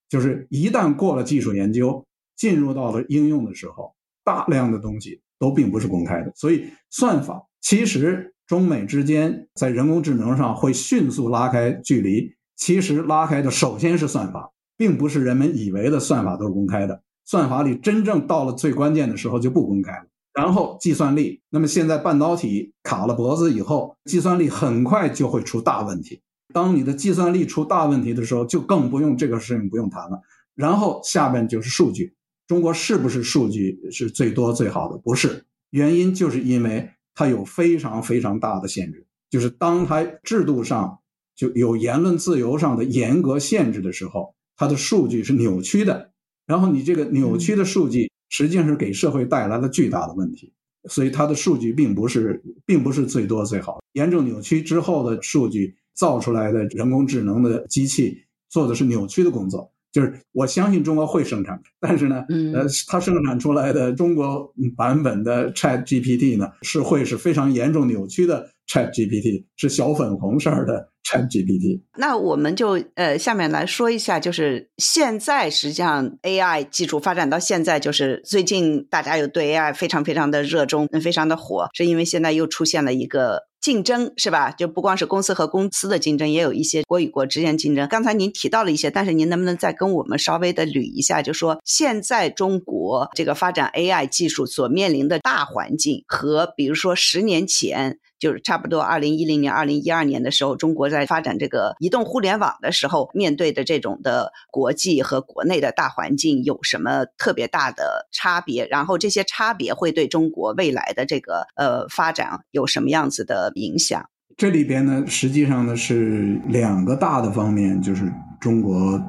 [0.10, 6.32] 就是一旦过了技术研究，进入到了应用的时候，大量的东西都并不是公开的。
[6.36, 8.34] 所以算法其实。
[8.48, 17.04] 中美之间在人工智能上会迅速拉开距离，其实拉开的首先是算法，并不是人们以为的算法都是公开的。
[17.26, 20.06] 算法里真正到了最关键的时候就不公开了。
[20.38, 26.22] 然后计算力，那么现在半导体卡了脖子以后，计算力很快就会出大问题。
[26.54, 30.22] 当你的计算力出大问题的时候，就更不用这个事情不用谈了。
[30.54, 32.14] 然后下边就是数据，
[32.48, 34.98] 中国是不是数据是最多最好的？
[35.00, 36.92] 不是，原因就是因为。
[37.20, 41.00] 它有非常非常大的限制，就是当它制度上
[41.36, 46.12] 就有言论自由上的严格限制的时候，它的数据是扭曲的。
[46.46, 50.54] 然后你这个扭曲的数据实际上是给社会带来了巨大的问题，
[50.90, 53.80] 所以它的数据并不是并不是最多最好。
[53.94, 58.18] 严重扭曲之后的数据造出来的人工智能的机器
[58.50, 59.72] 做的是扭曲的工作。
[59.94, 71.82] 就是我相信中国会生产，但是呢，呃，它生产出来的中国版本的 Chat GPT 呢，是会是非常严重扭曲的 Chat GPT，是小粉红色的 Chat GPT。
[71.98, 83.48] 那我们就呃下面来说一下，就是现在实际上 AI 技术发展到现在，就是最近大家又对 AI 非常非常的热衷，非常的火，是因为现在又出现了一个。
[83.60, 84.52] 竞争是吧？
[84.52, 87.86] 就不光是公司和公司的竞争，也有一些国与国之间竞争。
[87.90, 91.22] 刚才您提到了一些，但是您能不能再跟我们稍微的捋一下？
[91.22, 108.68] 就说现在中国这个发展 AI 技术所面临的大环境，和比如说十年前就是差不多二零一零年、二零一二年的时候，中国在发展这个移动互联网的时候，面对的这种的国际和国内的大环境有什么特别大的差别？
[108.68, 114.10] 然后这些差别会对中国未来的这个呃发展有什么样子的影响？
[114.36, 119.02] 这里边呢，实际上呢是两个大的方面，就是中国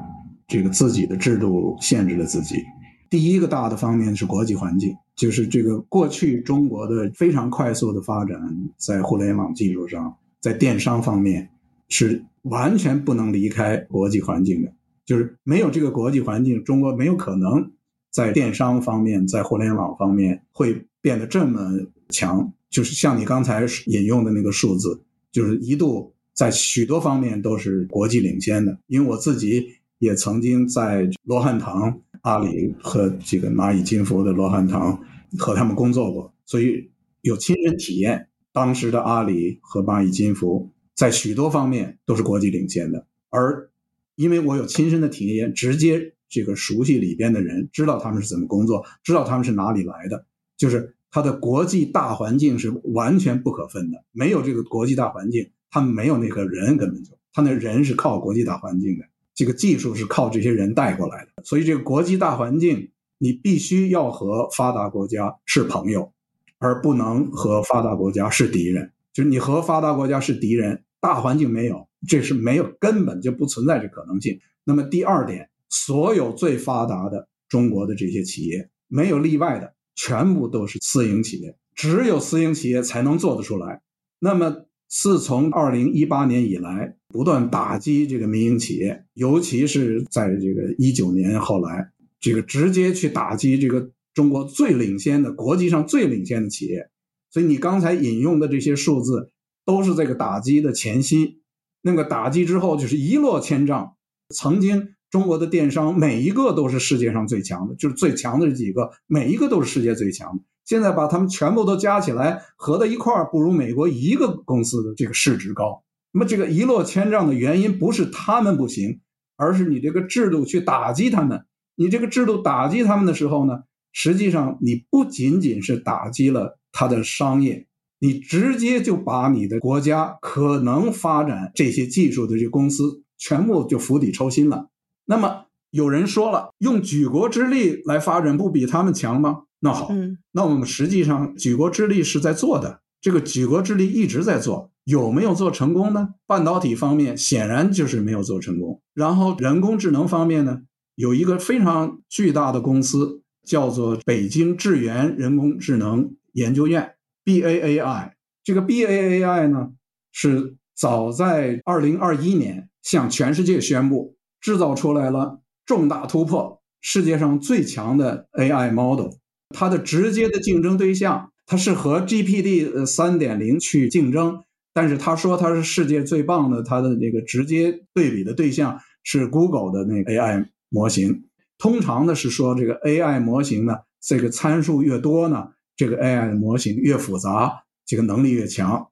[0.46, 2.64] 这个自己的制度限制了自己。
[3.10, 8.38] 第一个大的方面是国际环境，就是这个过去中国的非常快速的发展，
[8.76, 11.50] 在互联网技术上，在电商方面
[11.88, 14.72] 是完全不能离开国际环境的。
[15.04, 17.72] 就是没有这个国际环境，中国没有可能
[18.10, 21.60] 在电商方面，在互联网方面会变得这么
[22.08, 22.52] 强。
[22.70, 25.02] 就是像你刚才引用的那个数字。
[25.30, 35.02] 就是一度在许多方面都是国际领先的，因为我自己也曾经在罗汉堂、阿里和这个蚂蚁金服的罗汉堂
[35.38, 38.28] 和他们工作过，所以有亲身体验。
[38.52, 43.70] 当时的阿里和蚂蚁金服在许多方面都是国际领先的，而
[44.14, 50.94] 因为我有亲身的体验，直接这个熟悉里边的人，知道他们是怎么工作，知道他们是哪里来的，就是。
[51.10, 59.06] 它的国际大环境是完全不可分的，没有这个国际大环境，他们没有那个人，根本就他那人是靠国际大环境的，
[59.38, 61.44] 这个技术是靠这些人带过来的。
[61.44, 66.12] 所以这个国际大环境，你必须要和发达国家是朋友，
[66.58, 68.90] 而不能和发达国家是敌人。
[69.12, 74.40] 就是你和发达国家是敌人，大环境没有，这是没有根本就不存在这可能性。
[74.64, 79.74] 那么第二点，所有最发达的中国的这些企业，没有例外的。
[80.00, 83.82] 全部都是私营企业，只有私营企业才能做得出来。
[84.20, 96.88] 那么，自从二零一八年以来，不断打击这个民营企业，尤其是在这个一九年后来，这个直接去打击这个中国最领先的、国际上最领先的企业。
[97.30, 99.30] 所以，你刚才引用的这些数字，
[99.64, 101.42] 都是这个打击的前夕。
[101.82, 103.94] 那个打击之后，就是一落千丈。
[104.34, 104.94] 曾经。
[105.10, 110.42] 中国的电商每一个都是世界上最强的，就是最强的这几个，每一个都是世界最强的。
[110.68, 115.82] 现在把他们全部都加起来，合在一块儿，不如美国一个公司的这个市值高。
[116.12, 119.00] 那么这个一落千丈的原因不是他们不行，
[119.38, 121.46] 而是你这个制度去打击他们。
[121.74, 123.60] 你这个制度打击他们的时候呢，
[123.94, 127.66] 实际上你不仅仅是打击了他的商业，
[127.98, 134.68] 你直接就把你的国家可能发展这些技术的这公司全部就釜底抽薪了。
[135.06, 139.44] 那么有人说了，用举国之力来发展，不比他们强吗？
[139.60, 139.90] 那好，
[140.32, 146.10] 那我们实际上举国之力是在做的，这个举国之力一直在做，有没有做成功呢？
[146.26, 148.80] 半导体方面显然就是没有做成功。
[148.94, 150.60] 然后人工智能方面呢，
[150.94, 156.94] 有一个非常巨大的公司叫做北京智源人工智能研究院
[157.24, 158.12] （BAAI）。
[158.44, 159.70] 这个 BAAI 呢，
[160.12, 164.16] 是早在二零二一年向全世界宣布。
[164.40, 169.10] 制造出来了重大突破，世界上最强的 AI model，
[169.54, 174.42] 它的直接的竞争对象，它是和 GPD 三点零去竞争，
[174.74, 181.24] 但是他说他是世界最棒的，它的这个直接对比的对象是 Google 的那个 AI 模型。
[181.56, 188.88] 通常呢是说这个 AI 模型呢，这个参数越多呢，这个 AI 模型越复杂，这个能力越强。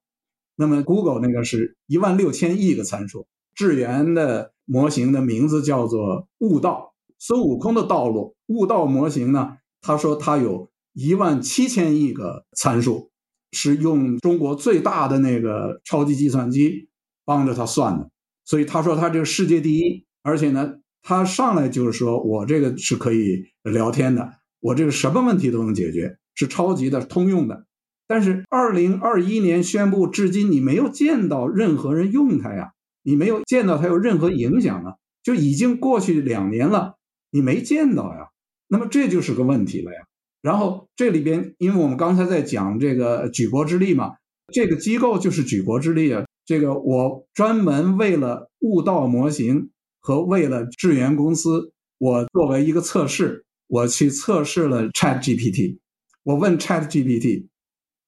[0.57, 3.27] 那么 Google 那个是一万六千亿个参数。
[3.55, 8.35] 智源的模型的名字叫做悟道，孙悟空的道路。
[8.47, 13.13] 悟道模型呢，他说他有一万七千亿个参数，
[13.53, 16.89] 是用中国最大的那个超级计算机
[17.25, 18.11] 帮着他算的。
[18.45, 27.65] 所以他说他这个世界第一，而且呢，他上来就是说我这个是可以聊天的，我这个什么问题都能解决，是超级的通用的。
[28.09, 32.73] 但是二零二一年宣布至今，你没有见到任何人用它呀。
[33.03, 36.97] 你没有见到它有任何影响啊，就已经过去两年了，
[37.31, 38.31] 你没见到呀，
[38.69, 40.01] 那么这就是个问题了呀。
[40.43, 44.13] 然后这里边，因为我们刚才在讲这个举国之力嘛，
[44.53, 46.25] 这个机构就是举国之力啊。
[46.45, 55.79] 这个我专门为了悟道模型和为了智源公司，我作为一个测试，我去测试了 Chat GPT。
[56.23, 57.49] 我问 Chat GPT，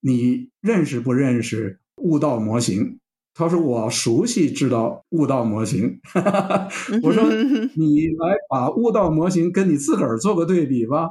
[0.01, 3.01] 你认识不认识悟道模型？
[3.39, 6.01] 他说：“我熟悉知道悟道模型。
[7.05, 7.23] ”我说
[7.79, 11.11] ：“你来把悟道模型跟你自个儿做个对比吧。”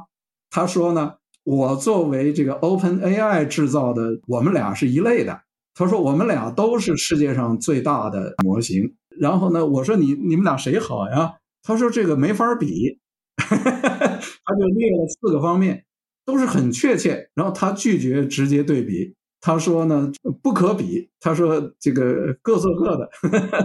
[0.52, 1.14] 他说：“呢，
[1.44, 5.40] 我作为这个 Open AI 制造的，我们俩是一类的。”
[5.74, 11.32] 他说：“我们俩都是世界上最大的模型。”然后呢，我说：“你你们俩谁好呀？”
[11.64, 12.98] 他说：“这个没法比。
[13.40, 15.86] ”他就列了四个方面，
[16.26, 17.30] 都是很确切。
[17.34, 19.14] 然后他拒绝直接对比。
[19.40, 20.10] 他说呢
[20.42, 23.08] 不可比，他说这个各做各的。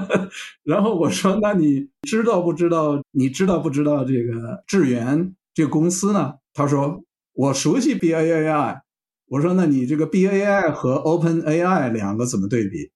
[0.63, 3.01] 然后我说那你知道不知道？
[3.11, 6.35] 你知道不知道这个智源这公司呢？
[6.53, 7.03] 他说
[7.33, 8.81] 我熟悉 B A A I。
[9.27, 12.91] 我说那你这个 B A I 和 Open A I 两个怎么对比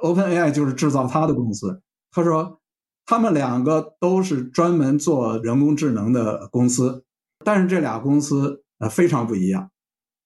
[0.00, 1.82] ？Open A I 就是制造它的公司。
[2.10, 2.60] 他说
[3.04, 7.04] 他们两个都是专门做人工智能的公司，
[7.44, 9.70] 但是这俩公司呃非常不一样。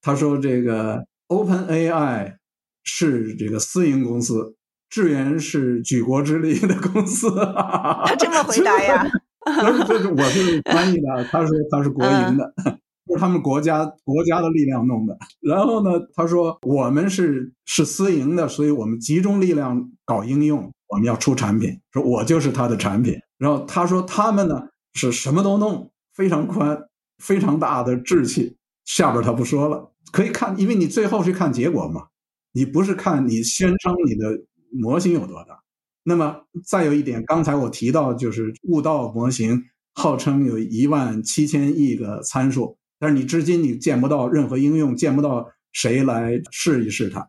[0.00, 1.04] 他说这个。
[1.28, 2.36] Open AI
[2.84, 4.56] 是这个私营公司，
[4.88, 7.28] 智源是举国之力的公司。
[7.30, 9.04] 他这么 回答呀？
[9.86, 12.54] 这是我是翻译的，他说他是国营的，
[13.10, 15.16] 是他们国家国家的力量弄的。
[15.40, 21.80] 然后呢，他说我们是是私营的，所以我们集中力量搞应用，我们要出产品。
[21.92, 23.16] 说我就是他的产品。
[23.38, 24.62] 然后他说他们呢
[24.94, 26.84] 是什么都弄，非常宽，
[27.18, 28.56] 非常大的志气。
[28.86, 29.92] 下边他不说了。
[30.10, 32.06] 可以看，因为你最后是看结果嘛，
[32.52, 35.60] 你不是看你宣称你的模型有多大。
[36.04, 47.28] 那么再有一点，刚才我提到就是悟道模型号称有一万七千亿个参数，但是你至今你见不到任何应用，见不到谁来试一试它。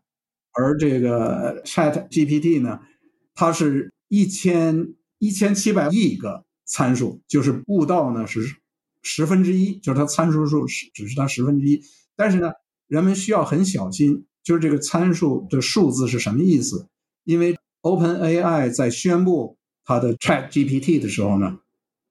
[0.53, 2.79] 而这个 Chat GPT 呢，
[3.33, 8.41] 它是一千一千七百亿个参数，就是悟道呢是
[9.01, 11.81] 十分之一，就是它参数数是只是它十分之一，
[12.15, 12.51] 但是呢。
[12.89, 16.87] 人们需要很小心，就是这个参数的数字是什么意思？
[17.25, 21.57] 因为 OpenAI 在宣布它的 ChatGPT 的时候呢，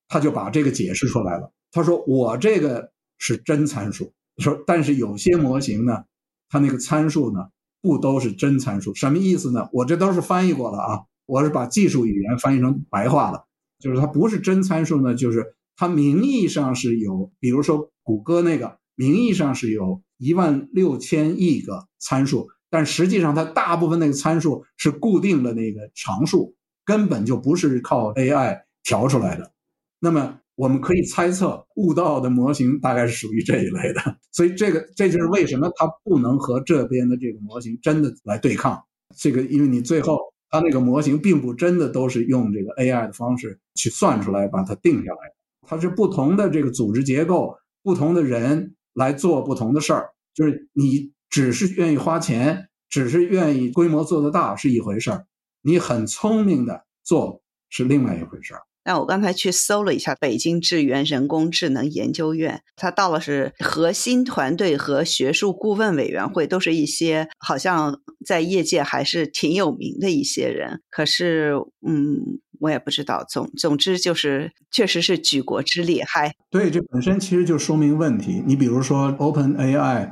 [0.07, 1.51] 他就把这个解释出来了。
[1.73, 6.05] 他说：“我这个是真参数。”说，但是有些模型呢，
[6.51, 7.47] 它那个参数呢
[7.81, 8.95] 不都是真参数。
[8.95, 9.71] 什么意思呢？
[9.73, 13.47] 我这都是翻译过了啊，我是把技术语言翻译成白话了，
[13.79, 20.03] 就是它不是真参数呢，就是它名义上是有，比如说谷歌那个名义上是有。
[20.19, 26.55] 一万六千亿个参数，但实际上它大部分那个参数是固定的那个常数，
[26.87, 29.53] 根本就不是靠 AI 调出来的。
[30.01, 34.17] 那么我们可以猜测，悟道的模型大概是属于这一类的。
[34.33, 38.83] 所以这个这就是为什么它不能和这边的这个模型真的来对抗。
[39.19, 40.19] 这个因为你最后
[40.49, 45.19] 它那个模型并不真的都是用这个 AI 的方式去算出来把它定下来，
[45.67, 48.73] 它是不同的这个组织结构，不同的人。
[48.99, 55.27] 来做不同的事儿，就是你只是愿意花钱，只是愿意规模做得大是一回事儿，
[55.61, 58.63] 你很聪明的做是另外一回事儿。
[58.87, 70.81] 那我刚才去搜了一下北京智源人工智能研究院，它到了是核心团队和学术顾问委员会，都是一些好像在业界还是挺有名的一些人。
[70.89, 71.53] 可是，
[71.87, 72.41] 嗯。
[72.61, 78.43] 我也不知道，总总之就是，确实是举国之力，嗨对，这本身其实就说明问题。
[78.47, 80.11] 你比如说，Open AI，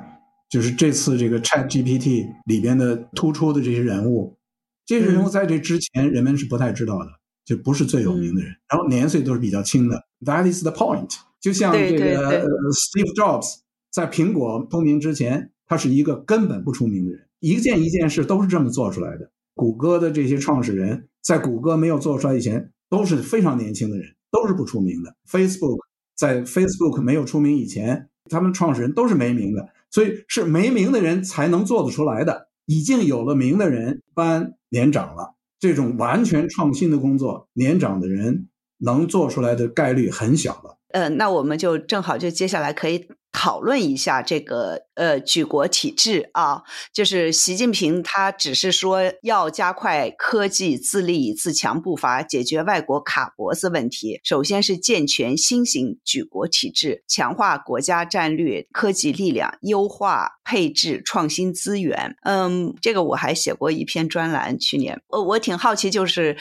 [0.48, 4.36] 就是这次这个 Chat GPT 里边的突出的这些人物，
[4.84, 7.06] 这些人物在这之前人们是不太知道的，
[7.44, 10.04] 就不是最有名的人，然后年岁都是比较轻的。
[10.20, 11.16] That is the point。
[11.40, 13.56] 就像这个 Steve Jobs
[13.90, 19.30] 在苹果出名之前，他是一个根本不出名的人，一件一件事都是这么做出来的。
[19.54, 21.08] 谷歌的这些创始人。
[21.24, 25.16] 在谷歌没有做出来以前，都是非常年轻的人，都是不出名的。
[25.26, 25.78] Facebook
[26.14, 32.48] 在 Facebook 没有出名以前，他们创始人都是没名的，所以是没名的人才能做得出来的。
[32.66, 38.48] 已经有了名的人，般年长了，这种完全创新的工作，年长的人
[38.78, 40.78] 能做出来的概率很小了。
[40.88, 43.08] 呃，那我们就正好就接下来可以。
[43.36, 46.62] 讨论一下这个呃举国体制啊，
[46.92, 54.20] 就是习近平他只是说要加快科技自立自强步伐，解决外国卡脖子问题。
[54.22, 62.16] 首先是健全新型举国体制，强化国家战略科技力量，优化配置创新资源。
[62.22, 66.36] 嗯，这个我还写过一篇专栏，去年我我挺好奇，就是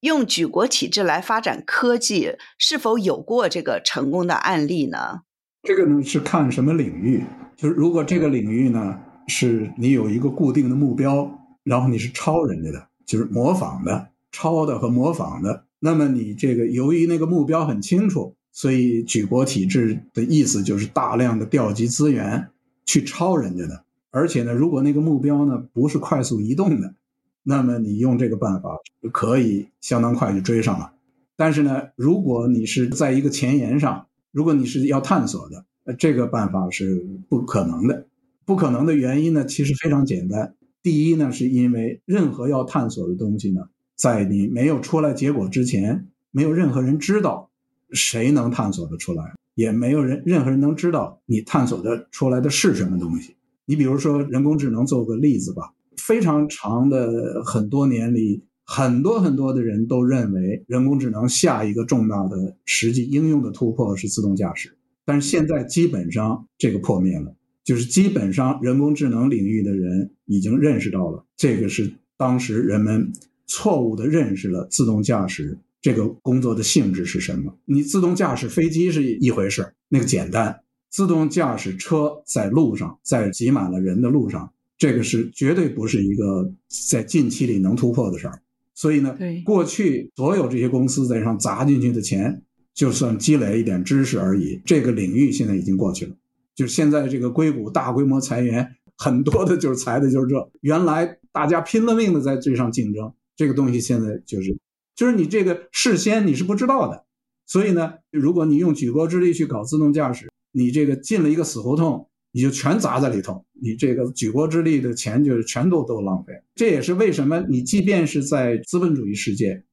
[0.00, 5.20] 用举国体制来发展科技，是否有过这个成功的案例呢？
[5.62, 7.22] 这个呢是看什么领域，
[7.56, 11.30] 就是如果这个领域呢是你有一个固定的目标，
[11.62, 22.48] 然后你是抄人家的，就是模仿的、抄的和模仿的，那么你这个由于那个目标很清楚，所以举国体制的意思就是大量的调集资源
[22.86, 26.94] 去抄人家的，而且呢，如果那个目标呢不是快速移动的，
[27.42, 30.92] 那么你用这个办法就可以相当快就追上了。
[31.36, 38.06] 但是呢，如果你是在一个前沿上，如果你是要探索的，呃，这个办法是不可能的。
[38.44, 40.54] 不可能的原因呢，其实非常简单。
[40.82, 43.62] 第一呢，是因为任何要探索的东西呢，
[43.94, 47.50] 在你没有出来结果之前，没有任何人知道
[47.92, 53.36] 谁能探索的出来，也没有人任何人能知道你探索的出来的是什么东西。
[53.66, 55.72] 你比如说人工智能，做个例子吧。
[55.96, 58.42] 非常长的很多年里，
[58.72, 73.12] 很多很多的人都认为人工智能下一个重大的实际应用的突破是自动驾驶，但是现在基本上这个破灭了，就是基本上人工智能领域的人已经认识到了，这个是当时人们
[73.48, 77.52] 错误的认识了自动驾驶这个工作的性质是什么。
[77.64, 80.54] 你自动驾驶飞机是一回事，那个简单；
[80.90, 84.52] 自动驾驶车在路上，在挤满了人的路上。
[84.78, 86.52] 这个是绝对不是一个
[86.88, 88.40] 在近期里能突破的事儿，
[88.80, 89.14] 所以呢，
[89.44, 94.58] 过去所有这些公司在上砸进去的钱，就算积累一点知识而已。
[94.64, 96.16] 这个领域现在已经过去了，
[96.54, 98.66] 就是现在这个硅谷大规模裁员，
[98.96, 100.50] 很多的就是裁的就是这。
[100.62, 104.56] 原来大家拼了命的在这上竞争，这个东西现在就是，
[104.96, 107.04] 就是你这个事先你是不知道的，
[107.44, 112.08] 所以呢，如果你用举国之力去搞自动驾驶，你这个进了一个死胡同。
[112.32, 116.32] 你就全砸在里头，你这个举国之力的钱就是全都都浪费。
[116.54, 119.64] 这也是为什么你即便是在资本主义世界，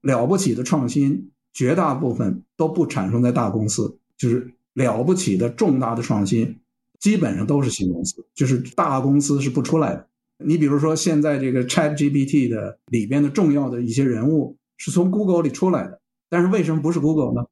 [0.00, 6.58] 了不起的创新绝大部分都不产生在大公司，就是了不起的重大的创新，
[6.98, 10.08] 基本上都是新公司，就是大公司是不出来的。
[10.42, 16.00] 你比如说现在这个 Chat GPT 的里边的重要的一些人物是从 Google 里出来的，
[16.30, 17.46] 但是为什么不是 Google 呢？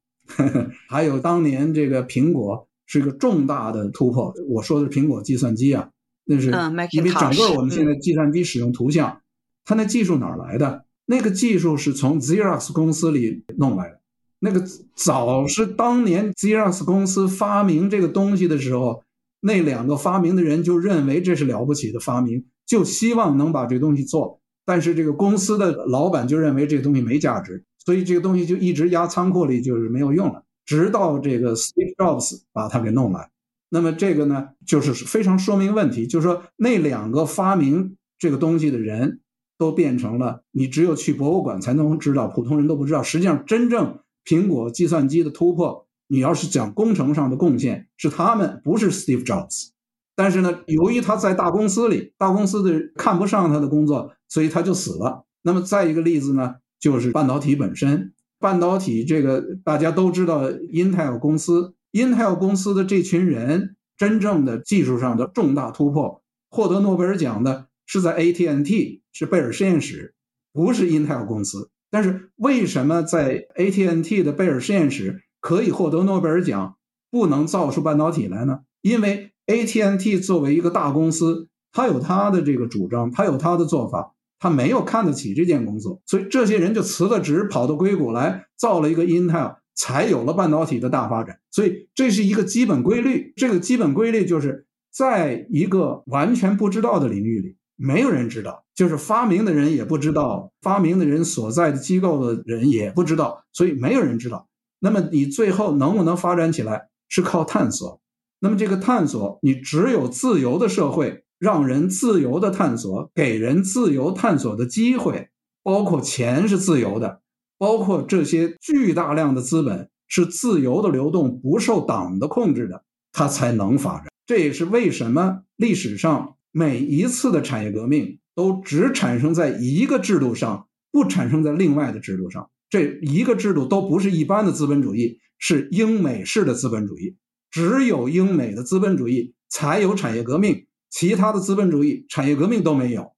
[0.89, 2.67] 还有当年这个苹果。
[2.85, 4.33] 是一个重大的突破。
[4.47, 5.89] 我说的是苹果计算机啊，
[6.25, 6.51] 那是
[6.91, 9.21] 因为整个我们现在计算机使用图像，
[9.63, 10.85] 它那技术哪儿来的？
[11.05, 13.99] 那个技术是从 Xerox 公司里弄来的。
[14.39, 14.63] 那个
[14.95, 19.03] 早是当年 Xerox 公司发明这个东西的时候，
[19.39, 24.39] 那两个发明的人就认为这是了不起的发明，就希望能把这东西做。
[24.65, 30.43] 但是这个公司的老板就认为这个东西没价值，所以这个东西就一直压仓库里，就是没有用了。
[30.65, 33.29] 直到这个 Steve Jobs 把它给弄来，
[33.69, 39.21] 那么这个呢，就是非常说明问题，就是说那两个发明这个东西的人
[39.57, 43.03] 都变成了你只有去博物馆才能知道，普通人都不知道。
[43.03, 49.69] 实际上，真正苹果计算机的突破，你要是讲工程上的贡献，是他们，不是 Steve Jobs。
[50.15, 55.25] 但是呢，由于他在大公司里，大公司的看不上他的工作，所以他就死了。
[55.43, 58.14] 那么再一个例子呢，就是半导体本身。
[58.45, 66.21] 半导体这个大家都知道，Intel 公司，Intel 公司的这群人真正的技术上的重大突破，
[66.51, 70.13] 获得诺贝尔奖的是在 AT&T，是贝尔实验室，
[70.53, 71.71] 不是 Intel 公司。
[71.89, 76.75] 但是为什么在 AT&T 的贝尔实验室可以获得诺贝尔奖，
[77.09, 78.59] 不能造出半导体来呢？
[78.83, 84.13] 因为 AT&T 作为一个大公司，它有它的这个主张，它有它的做法。
[84.39, 91.39] 他没有看得起这件工作，所以这些人就辞了职，跑到硅谷来造了一个 Intel，才有了半导体的大发展。
[91.51, 93.33] 所以这是一个基本规律。
[93.35, 104.47] 这个基本规律就是在一个完全不知道的领域里，没有人知道，就是发明的人也不知道，发明的人所在的机构的人也不知道，所以没有人知道。
[104.79, 108.01] 那么你最后能不能发展起来，是靠探索。
[108.39, 111.24] 那么这个探索，你只有自由的社会。
[111.45, 115.29] 让人自由的探索，给人自由探索的机会，
[115.61, 117.21] 包括钱是自由的，
[117.59, 124.07] 包括这些巨大量的资本是自由的流动，不受党的控制的，它才能发展。
[124.25, 132.49] 这也是为什么历史上每一次的产业革命都只产生在一个制度上，不产生在另外的制度上。
[132.71, 137.17] 这一个制度都不是一般的资本主义，是英美式的资本主义。
[137.51, 140.65] 只有英美的资本主义才有产业革命。
[140.97, 143.11] 其他的资本主义产业革命都没有，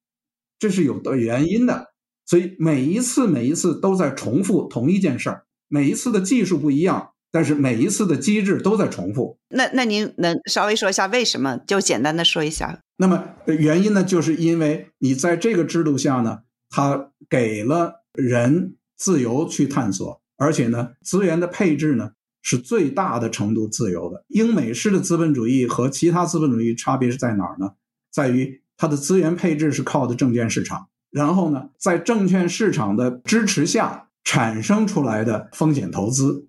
[0.57, 1.93] 这是有的原因的。
[2.25, 9.37] 所以每一次每一次都在重复同一件事儿，每一次的技术不一样，但是每一次的机制都在重复。
[9.49, 11.59] 那那您能稍微说一下为什么？
[11.67, 12.81] 就简单的说一下。
[12.97, 16.39] 那么原因呢，就是因为你在这个制度下呢，
[16.71, 22.13] 它给了人自由去探索，而且呢，资源的配置呢。
[22.49, 24.23] 是最大的程度自由的。
[24.29, 27.71] 英美式的资本主义和其他资本主义差别是在哪儿呢？
[28.09, 36.47] 在于它的资源配置是靠的证券市场，然后呢，在证券市场的支持下产生出来的风险投资，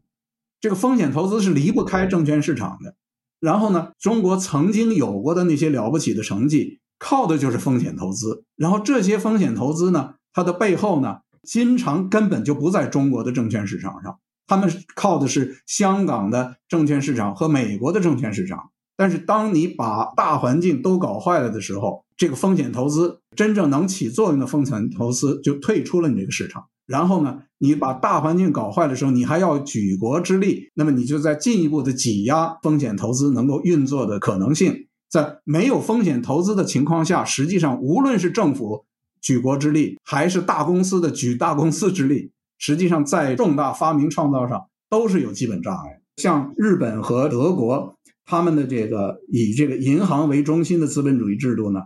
[0.61, 2.95] 这个风险投资是离不开证券市场的。
[3.41, 8.45] 然后呢，中国曾经有过的那些了不起的成绩，靠的就是风险投资。
[8.55, 14.21] 然后这些风险投资呢，它的背后呢，经常根本就不在中国的证券市场上。
[14.49, 26.65] 他们靠的是香港的证券市场和美国的证券市场，但是当你把大环境都搞坏了的时候，这个风险投资真正能起作用的风险投资就退出了你这个市场。
[26.87, 34.87] 然后呢，你把大环境搞坏的时候，你还要举国之力，那么你就在进一步的挤压风险投资能够运作的可能性。
[35.11, 38.87] 在没有风险投资的情况下，实际上无论是政府
[39.21, 46.01] 举国之力，还是大公司的举大公司之力，实际上在重大发明创造上都是有基本障碍。
[46.17, 51.83] 像日本和德国，他们的这个以这个银行为中心的资本主义制度呢，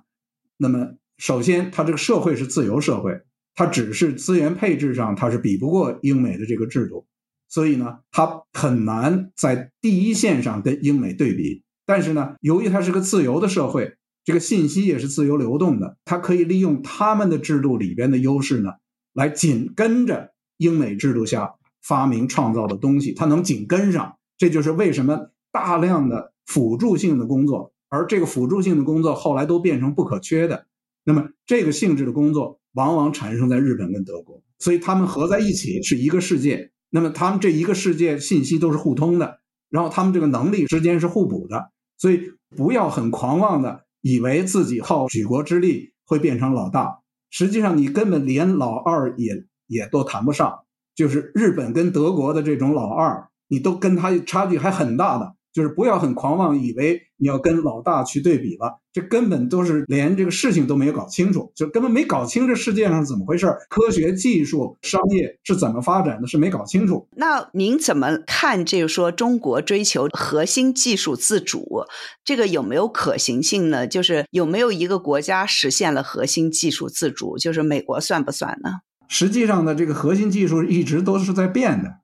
[0.56, 3.20] 那么首先，它这个社会是自由社会，
[3.54, 7.06] 它只是资源配置上它是比不过英美的这个制度，
[7.48, 11.62] 所以呢，它很难在第一线上跟英美对比。
[11.84, 18.70] 但是呢，由于它是个自由的社会，这个信息也是自由流动的，它可以利用他们的制度里边的优势呢，
[19.12, 20.32] 来紧跟着
[20.62, 24.16] 英美制度下发明创造的东西，它能紧跟上。
[24.38, 30.66] 这就是为什么大量的辅助性的工作，而这个辅助性的工作后来都变成不可缺的。
[31.04, 36.70] 那么这个性质的工作往往产生在日本跟德国，所以他们合在一起是一个世界。
[36.90, 39.40] 那么他们这一个世界信息都是互通的，
[39.70, 41.70] 然后他们这个能力之间是互补的。
[41.98, 46.98] 所以不要很狂妄的以为自己靠举国之力会变成老大，
[47.30, 50.60] 实际上你根本连老二也也都谈不上。
[50.94, 55.34] 就是日本跟德国的这种老二，你都跟他差距还很大的。
[55.52, 67.06] 就是不要很狂妄，以为你要跟老大去对比了，这根本都是连这个事情都没有搞清楚，就根本没搞清这世界上怎么回事科学技术、商业是怎么发展的，是没搞清楚。
[67.18, 68.64] 那您怎么看？
[68.64, 71.84] 这个说中国追求核心技术自主，
[72.24, 73.86] 这个有没有可行性呢？
[73.86, 77.36] 就是有没有一个国家实现了核心技术自主？
[77.36, 78.70] 就是美国算不算呢？
[79.12, 81.96] 实际上呢，这个核心技术一直都是在变的，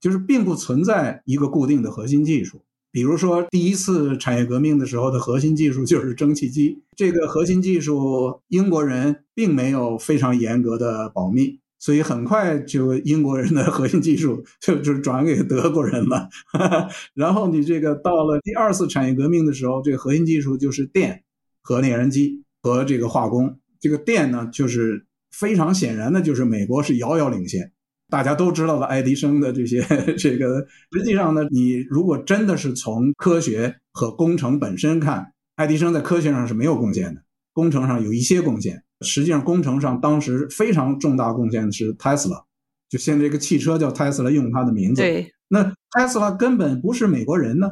[0.00, 2.62] 就是并不存在一个固定的核心技术。
[2.92, 6.84] 比如说，第一次产业革命的时候的核心技术就是蒸汽机。
[6.96, 16.28] 这个核心技术，英国人并没有非常严格的保密，所以很快就英国人的核心技术 就就转给德国人了。
[17.12, 21.24] 然后你这个到了第二次产业革命的时候，这个核心技术就是电
[21.60, 23.58] 和内燃机和这个化工。
[23.80, 27.72] 这个电呢，就是非常显然的，就是美国是遥遥领先。
[28.08, 29.80] 大家都知道的爱迪生的这些，
[30.18, 37.22] 这个实际上呢，你如果真的是从科学和工程本身看，爱迪生在科学上是没有贡献的，
[37.54, 38.82] 工程上有一些贡献。
[39.00, 42.44] 实际上，工程上当时非常重大贡献的是 Tesla，
[42.90, 45.00] 就现在这个汽车叫 Tesla，用他的名字。
[45.00, 47.70] 对，那 Tesla 根本不是美国人呢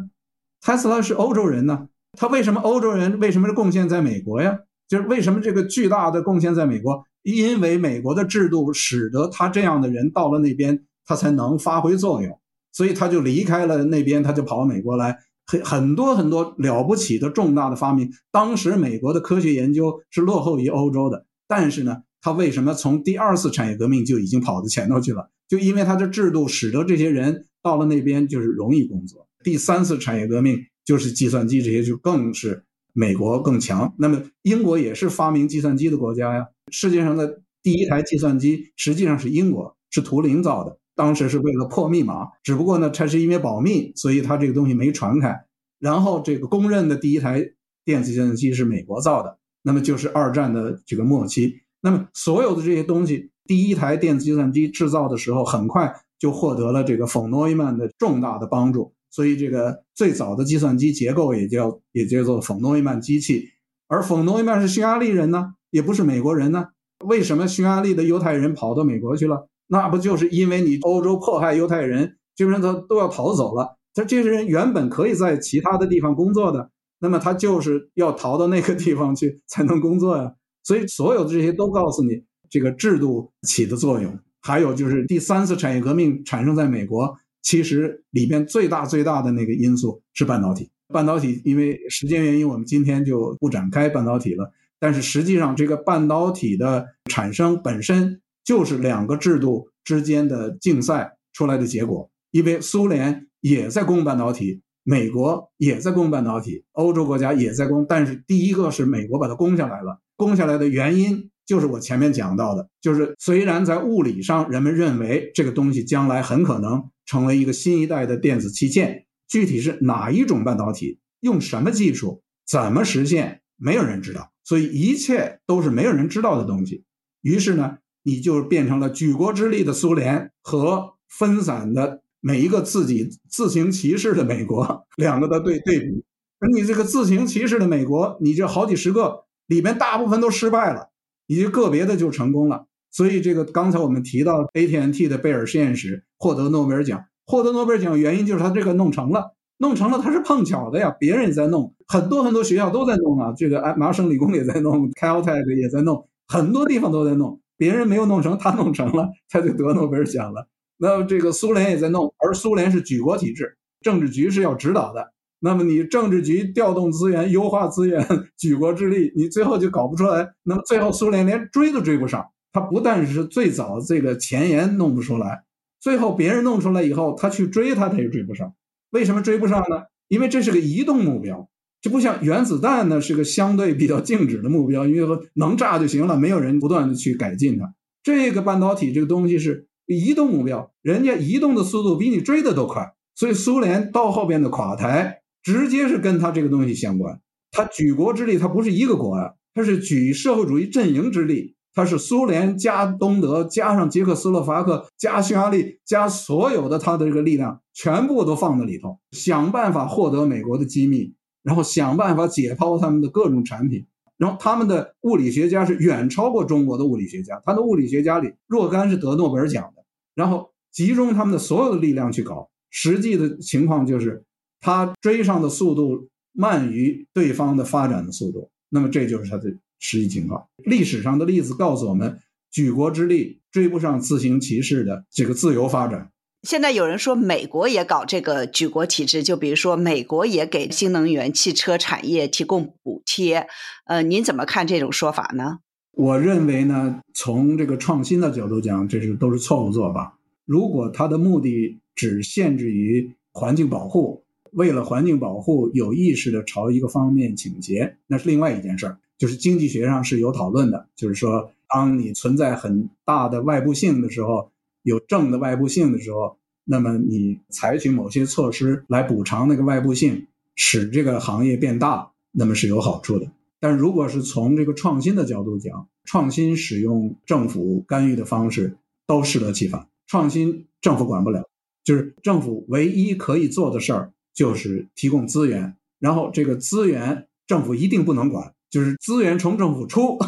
[0.62, 1.88] ，Tesla 是欧洲人呢。
[2.18, 4.58] 他为什么欧洲人为什么贡献在美国呀？
[4.88, 7.04] 就是为什么这个巨大的贡献在美国？
[7.22, 12.38] 因为美国的制度使得他这样的人到了那边，他才能发挥作用，
[12.72, 15.18] 所以他就离开了那边，他就跑美国来。
[15.46, 25.28] 很很多很多了不起的重大的发明，当时美国的科学研究是落后于欧洲的，但是呢，他为什么从第二次产业革命就已经跑到前头去了？
[25.48, 29.26] 就因为他的制度使得这些人到了那边就是容易工作。
[29.42, 32.62] 第三次产业革命就是计算机这些就更是
[32.92, 33.92] 美国更强。
[33.98, 36.46] 那么英国也是发明计算机的国家呀。
[36.70, 40.78] 世界上的第一台计算机实际上是英国，是图灵造的。
[40.96, 45.34] 当时是为了破密码，只不过呢，它是因为保密，所以它这个东西没传开。
[45.78, 47.42] 然后这个公认的第一台
[47.86, 51.60] 电子计算机是美国造的，那么就是二战的这个末期。
[51.80, 58.92] 那么所有的这些东西，第一台电子计算机制造的时候，很快就获得了这个冯诺依曼的重大的帮助。
[59.10, 63.48] 所以这个最早的计算机结构也叫也叫做冯诺依曼机器。
[63.88, 65.54] 而冯诺依曼是匈牙利人呢。
[65.70, 66.68] 也不是美国人呢？
[67.04, 69.48] 为什么匈牙利的犹太人跑到美国去了？
[69.68, 73.76] 那不就是因为你欧洲迫害犹太人，这些人都都要逃走了。
[73.94, 80.34] 他这些人原本可以在其他的地方工作的，那么他就是要逃到那个地方去才能工作呀。
[80.62, 84.18] 所以所有的这些都告诉你，这个制度起的作用。
[84.42, 90.70] 还有就是第三次产业革命产生在美国，其实里边最大最大的那个因素是半导体。
[90.88, 94.52] 半导体因为时间原因，我们今天就不展开半导体了。
[94.80, 102.10] 但是实际上，这个半导体的产生本身就是两个制度之间的竞赛出来的结果。
[102.30, 107.84] 因为苏联也在攻半导体，美国也在攻半导体，欧洲国家也在攻。
[107.88, 124.32] 但是第一个是美国把它攻下来了，攻下来的原因就是我前面讲到的，就是虽然在物理上人们认为这个东西将来很可能成为一个新一代的电子器件，具体是哪一种半导体，用什么技术，怎么实现，没有人知道。
[124.42, 126.82] 所以一切都是没有人知道的东西，
[127.20, 136.04] 于是呢，你就变成了举国之力的苏联和分散的每一个自己自行其事的美国两个的对对比。
[136.40, 140.88] 而你这个自行其事的美国，你这好几十个里面大部分都失败了，
[141.28, 142.66] 以及个别的就成功了。
[142.90, 149.36] 所以这个刚才我们提到 AT&T 的贝尔实验室获得诺贝尔奖，获得诺贝尔奖原因就是他这个弄成了。
[149.60, 160.48] 弄成了他是碰巧的呀，别人也在弄，很多很多学校都在弄啊，这个麻省理工也在弄，Caltech 也在弄，很多地方都在弄，别人没有弄成，他弄成了，他就得诺贝尔奖了。
[160.78, 165.12] 那这个苏联也在弄，而苏联是举国体制，政治局是要指导的。
[165.40, 168.06] 那么你政治局调动资源、优化资源、
[168.38, 170.28] 举国之力，你最后就搞不出来。
[170.42, 172.26] 那么最后苏联连追都追不上。
[172.52, 175.44] 他不但是最早这个前沿弄不出来，
[175.80, 178.52] 最后别人弄出来以后，他去追他他也追不上。
[178.90, 179.82] 为什么追不上呢？
[180.08, 181.48] 因为这是个移动目标，
[181.80, 187.74] 就不像原子弹呢是个相对比较静止的目标，因为能炸就行了，没有人不断的去改进它。
[188.02, 195.18] 这个半导体这个东西是移动目标，人家移动的速度比你追的都快，所以苏联到后边的垮台。
[195.42, 197.18] 直接是跟他这个东西相关，
[197.50, 224.24] 他举国之力，他不是一个国啊，他是举社会主义阵营之力，他是苏联加东德加上捷克斯洛伐克加匈牙利加所有的他的这个力量全部都放在里头，想办法获得美国的机密，然后想办法解剖他们的各种产品，然后他们的物理学家是远超过中国的物理学家，他的物理学家里若干是得诺贝尔奖的，然后集中他们的所有的力量去搞，实际的情况就是。
[224.62, 230.46] 他追上的速度慢于对方的发展的速度，那么这就是他的实际情况。
[230.58, 232.20] 历史上的例子告诉我们，
[232.52, 236.12] 举国之力追不上自行其是的这个自由发展。
[236.42, 243.46] 现在有人说美国也搞这个举国体制，就比如说美国也给新能源汽车产业提供补贴，
[243.84, 245.58] 呃，您怎么看这种说法呢？
[245.92, 250.18] 我认为呢，从这个创新的角度讲，这是都是错误做法。
[250.46, 258.98] 如果它的目的只限制于环境保护，为了环境保护，有意识的朝一个方面倾斜，那是另外一件事儿。
[259.20, 264.50] 就是经济学上是有讨论的，就是说，当你存在很大的外部性的时候，
[264.82, 273.30] 有正的外部性的时候，那么你采取某些措施来补偿那个外部性，使这个行业变大，那么是有好处的。
[273.60, 279.86] 但如果是从这个创新的角度讲，创新使用政府干预的方式都适得其反。
[280.06, 281.44] 创新政府管不了，
[281.84, 284.12] 就是政府唯一可以做的事儿。
[284.32, 290.18] 就是提供资源，然后这个资源政府一定不能管，就是资源从政府出，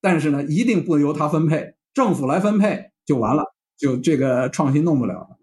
[0.00, 3.44] 但是呢，一定不由他分配，政府来分配就完了，
[3.78, 5.36] 就这个创新弄不了了。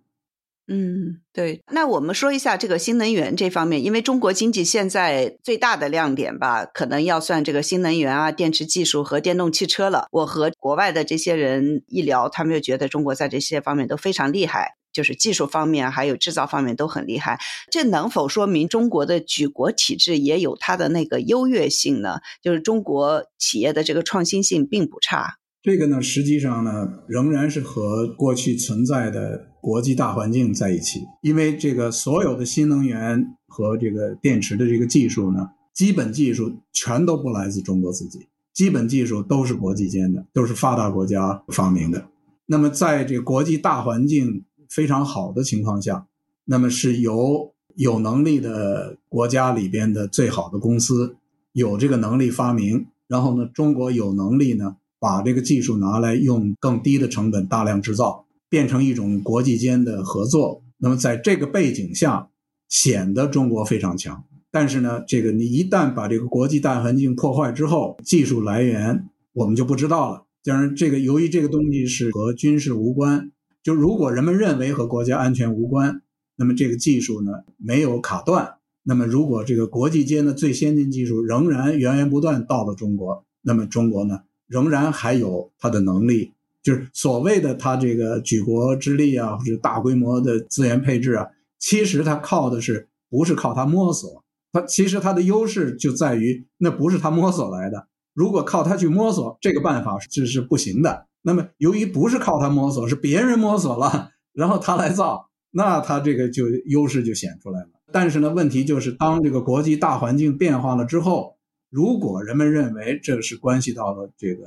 [0.70, 1.64] 嗯，对。
[1.72, 10.08] 那我们说一下这个新能源这方面，因为中国经济现在最大的亮点吧，可能要算这个新能源啊、电池技术和电动汽车了。
[10.12, 14.76] 我和国外的这些人一聊，他们就觉得中国在这些方面都非常厉害。
[14.98, 17.40] 就是技术方面还有制造方面都很厉害，
[17.72, 22.22] 这能否说明中国的举国体制也有它的那个优越性呢？
[22.42, 25.36] 就是中国企业的这个创新性并不差。
[25.62, 42.08] 这个呢，实际上呢，仍然是和过去存在的国际大环境在一起，因为这个所有的新能源和这个电池的这个技术呢，基本技术全都不来自中国自己，基本技术都是国际间的，都是发达国家发明的。
[42.48, 44.44] 那么在这个国际大环境。
[44.70, 46.08] 非常好的情况下，
[46.46, 51.16] 那么是由有能力的国家里边的最好的公司
[51.52, 60.62] 有这个能力发明，然后呢，中国有能力呢把这个技术拿来用更低的成本大量制造，变成一种国际间的合作。
[60.78, 62.30] 那么在这个背景下，
[62.68, 64.24] 显得中国非常强。
[64.50, 70.24] 但是呢，这个你一旦把这个国际大环境破坏之后，技术来源我们就不知道了。
[70.44, 73.32] 当然，这个由于这个东西是和军事无关。
[73.68, 76.02] 就如果人们认为和国家安全无关，
[76.38, 78.54] 那么这个技术呢没有卡断。
[78.84, 86.32] 那么如果这个国际间的最先进技术仍然源源不断到了中国，那么中国呢仍然还有它的能力，
[86.64, 91.28] 就是所谓的它这个举国之力啊，或者大规模的资源配置啊，
[91.60, 94.24] 其实它靠的是不是靠它摸索？
[94.54, 97.90] 它其实它的优势就在于那不是它摸索来的。
[98.14, 101.08] 如果靠它去摸索，这个办法是是不行的。
[101.28, 107.68] 那么，由于不是靠他摸索，是别人摸索了， 然后他来造，那他这个就优势就显出来了。
[107.92, 111.36] 但是呢，问题就是当这个国际大环境变化了之后，
[111.70, 114.46] 如果人们认为这是关系到了这个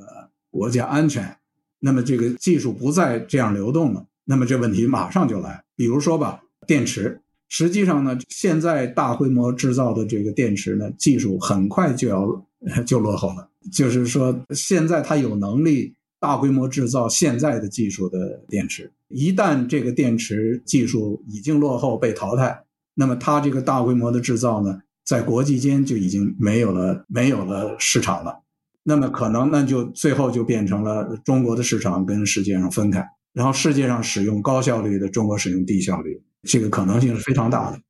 [0.50, 1.36] 国家安全，
[1.80, 5.62] 那么这个技术不再这样流动了，那么这问题马上就来。
[5.76, 7.20] 比如说吧，电池，
[7.50, 12.46] 实际上呢，现在大规模制造的这个电池呢，技术很快就要
[12.86, 13.50] 就落后了。
[13.70, 15.94] 就是说，现在它有能力。
[16.20, 22.62] 大规模制造现在的技术的电池，一旦这个电池技术已经落后被淘汰，
[22.94, 28.42] 那么它这个大规模的制造呢，在国际间就已经没有了没有了市场了。
[28.82, 37.80] 那么可能那就最后就变成了中国的市场跟世界上分开，然后世界上使用高效率的，中国使用低效率，这个可能性是非常大的。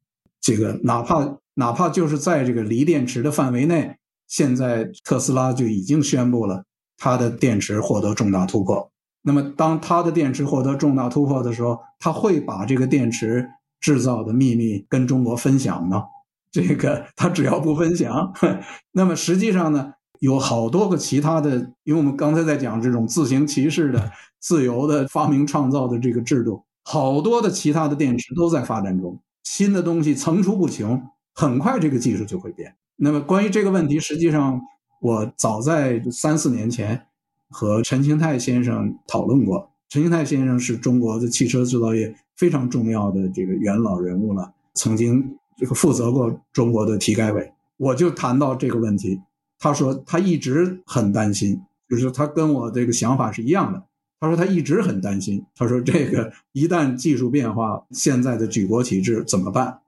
[0.41, 6.65] 这个哪怕哪怕就是在这个锂电池的范围内，现在特斯拉就已经宣布了
[7.01, 8.89] 它的电池获得重大突破。
[9.23, 16.05] 那么，当它的电池获得重大突破的时候，它会把这个电池制造的秘密跟中国分享吗？
[16.53, 18.33] 这个他只要不分享，
[18.93, 31.01] 那么实际上呢，有好多个其他的，因为我们刚才在讲这种自行其是的、自由的发明创造的这个制度，好多的其他的电池都在发展中，新的东西层出不穷，
[31.35, 32.75] 很快这个技术就会变。
[32.97, 34.61] 那么关于这个问题，实际上
[35.01, 37.07] 我早在三四年前
[37.49, 39.69] 和陈清泰先生讨论过。
[39.89, 45.37] 陈清泰先生是中国的汽车制造业非常重要的这个元老人物了，曾经。
[45.57, 49.21] 这个负责过中国的体改委，我就谈到这个问题。
[49.59, 53.83] 他说他一直很担心，就是他跟我这个想法是一样的。
[54.19, 55.45] 他说他一直很担心。
[55.55, 59.81] 他说这个 一旦技术变化，现在的举国体制怎么办？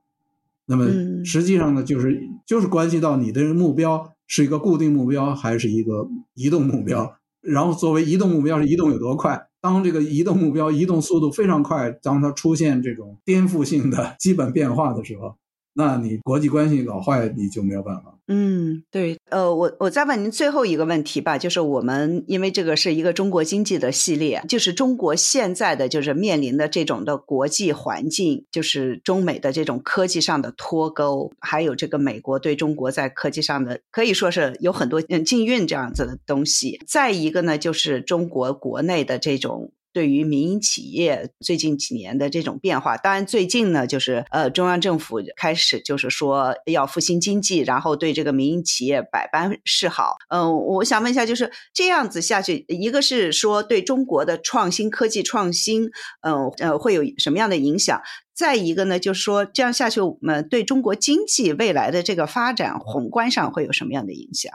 [0.67, 0.85] 那么
[1.25, 7.13] 实际上呢，就是就是关系到你的目标是一个固定目标还是一个移动目标。
[7.39, 9.39] 然后作为移动目标是移动有多快？
[9.61, 15.35] 当这个移动目标移动速度非常快，当它出现这种颠覆性的基本变化的时候。
[15.73, 18.17] 那你国际关系搞坏，你就没有办法。
[18.27, 36.79] 嗯，对，呃，我我再问您最后一个问题吧，就是我们因为这个是一个中国经济的系列，就是中国现在的就是面临的这种的国际环境，就是中美的这种科技上的脱钩，还有这个美国对中国在科技上的可以说是有很多嗯禁运这样子的东西。
[36.87, 39.71] 再一个呢，就是中国国内的这种。
[39.93, 50.15] 对于民营企业最近几年的这种变化，当然最近呢，就是呃中央政府开始就是说要复兴经济，然后对这个民营企业百般示好。
[50.29, 55.91] 嗯，我想问一下，就是这样子下去，一个是说对中国的创新科技创新，
[56.21, 58.01] 嗯呃会有什么样的影响？
[58.33, 64.51] 再一个呢，就是说这样下去，我们对中国经济未来的这个发展宏观上会有什么样的影响？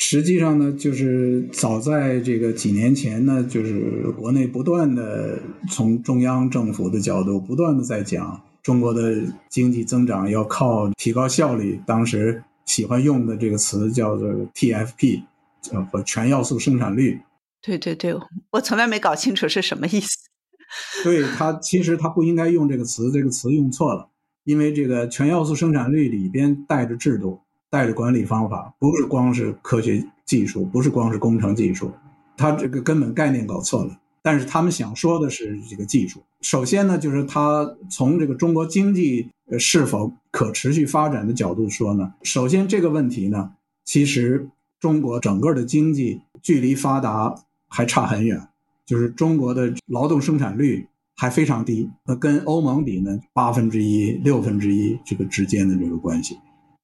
[0.00, 5.38] 实际上呢，就是早在这个几年前呢，就是国内不断的
[5.68, 9.20] 从中央政府的角度不断的在讲中国的
[9.50, 11.80] 经济增长要靠提高效率。
[11.84, 15.24] 当时喜欢用的这个词叫做 TFP，
[15.60, 17.20] 叫和全要素生产率。
[17.60, 18.14] 对对对，
[18.50, 20.16] 我从来没搞清楚是什么意思。
[21.02, 24.10] 对他，其实他不应该用这个词，这个词用错了，
[24.44, 27.40] 因为这个全要素生产率里边带着制度。
[27.70, 31.92] 带着管理方法，不是光是科学技术，不是光是工程技术，
[32.36, 33.98] 他这个根本概念搞错了。
[34.20, 36.20] 但是他们想说的是这个技术。
[36.42, 43.52] 首先呢，就是他从这个中国经济是否可持续发展的角度说呢，首先这个问题呢，
[43.84, 44.48] 其实
[44.80, 47.34] 中国整个的经济距离发达
[47.68, 48.48] 还差很远，
[48.84, 56.36] 就是中国的劳动生产率还非常低，那跟欧盟比呢，八分之一、六分之一这个之间的这个关系。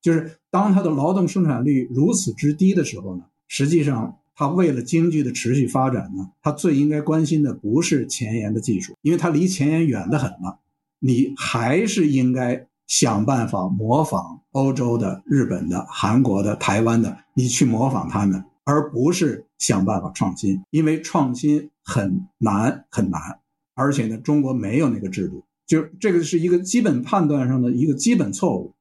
[0.05, 10.61] 就是当它的劳动生产率如此之低的时候呢，实际上它为了经济的持续发展呢，它最应该关心的不是前沿的技术，因为它离前沿远得很了。
[10.99, 23.39] 你还是应该想办法模仿欧洲的、日本的、韩国的、台湾的，你去模仿他们，而不是想办法创新，因为创新很难很难，
[23.75, 28.74] 而且呢，中国没有那个制度，就这个是一个基本判断上的一个基本错误。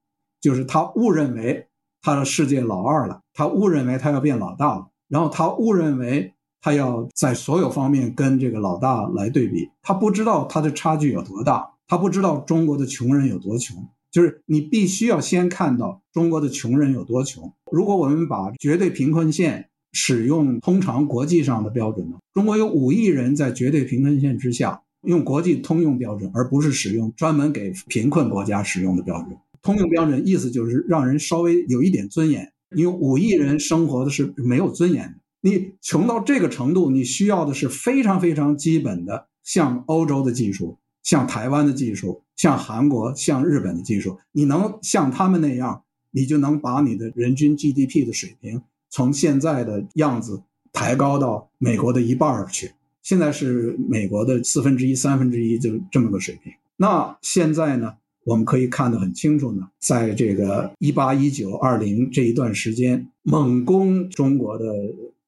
[0.43, 1.65] 就是他误认为
[2.01, 13.87] 他的世界老二了，他误认为他要变老大了，然后他误认为他要在所有方面跟这个老大来对比，他不知道他的差距有多大，他不知道中国的穷人有多穷。
[14.11, 17.53] 就是你必须要先看到中国的穷人有多穷。
[17.71, 29.37] 如果我们把绝对贫困线使用通常国际上的标准呢，中国有五亿人在绝对贫困线之下，用国际通用标准，而不是使用专门给贫困国家使用的标准。
[29.64, 35.16] 通用标准意思就是让人稍微有一点尊严，因为五亿人生活的是没有尊严的。
[35.41, 44.20] 你穷到这个程度，你需要的是非常非常基本的，像欧洲的技术，像台湾的技术，像韩国、像日本的技术。
[44.34, 52.72] 你能像他们那样，你就能把你的人均 GDP 的水平从现在的样子抬高到美国的一半儿去。
[53.01, 56.53] 现在是美国的四分之一、三分之一，就这么个水平。
[56.76, 57.95] 那现在呢？
[58.26, 64.65] 我们可以看得很清楚呢，在这个一八一九二零这一段时间，猛攻中国的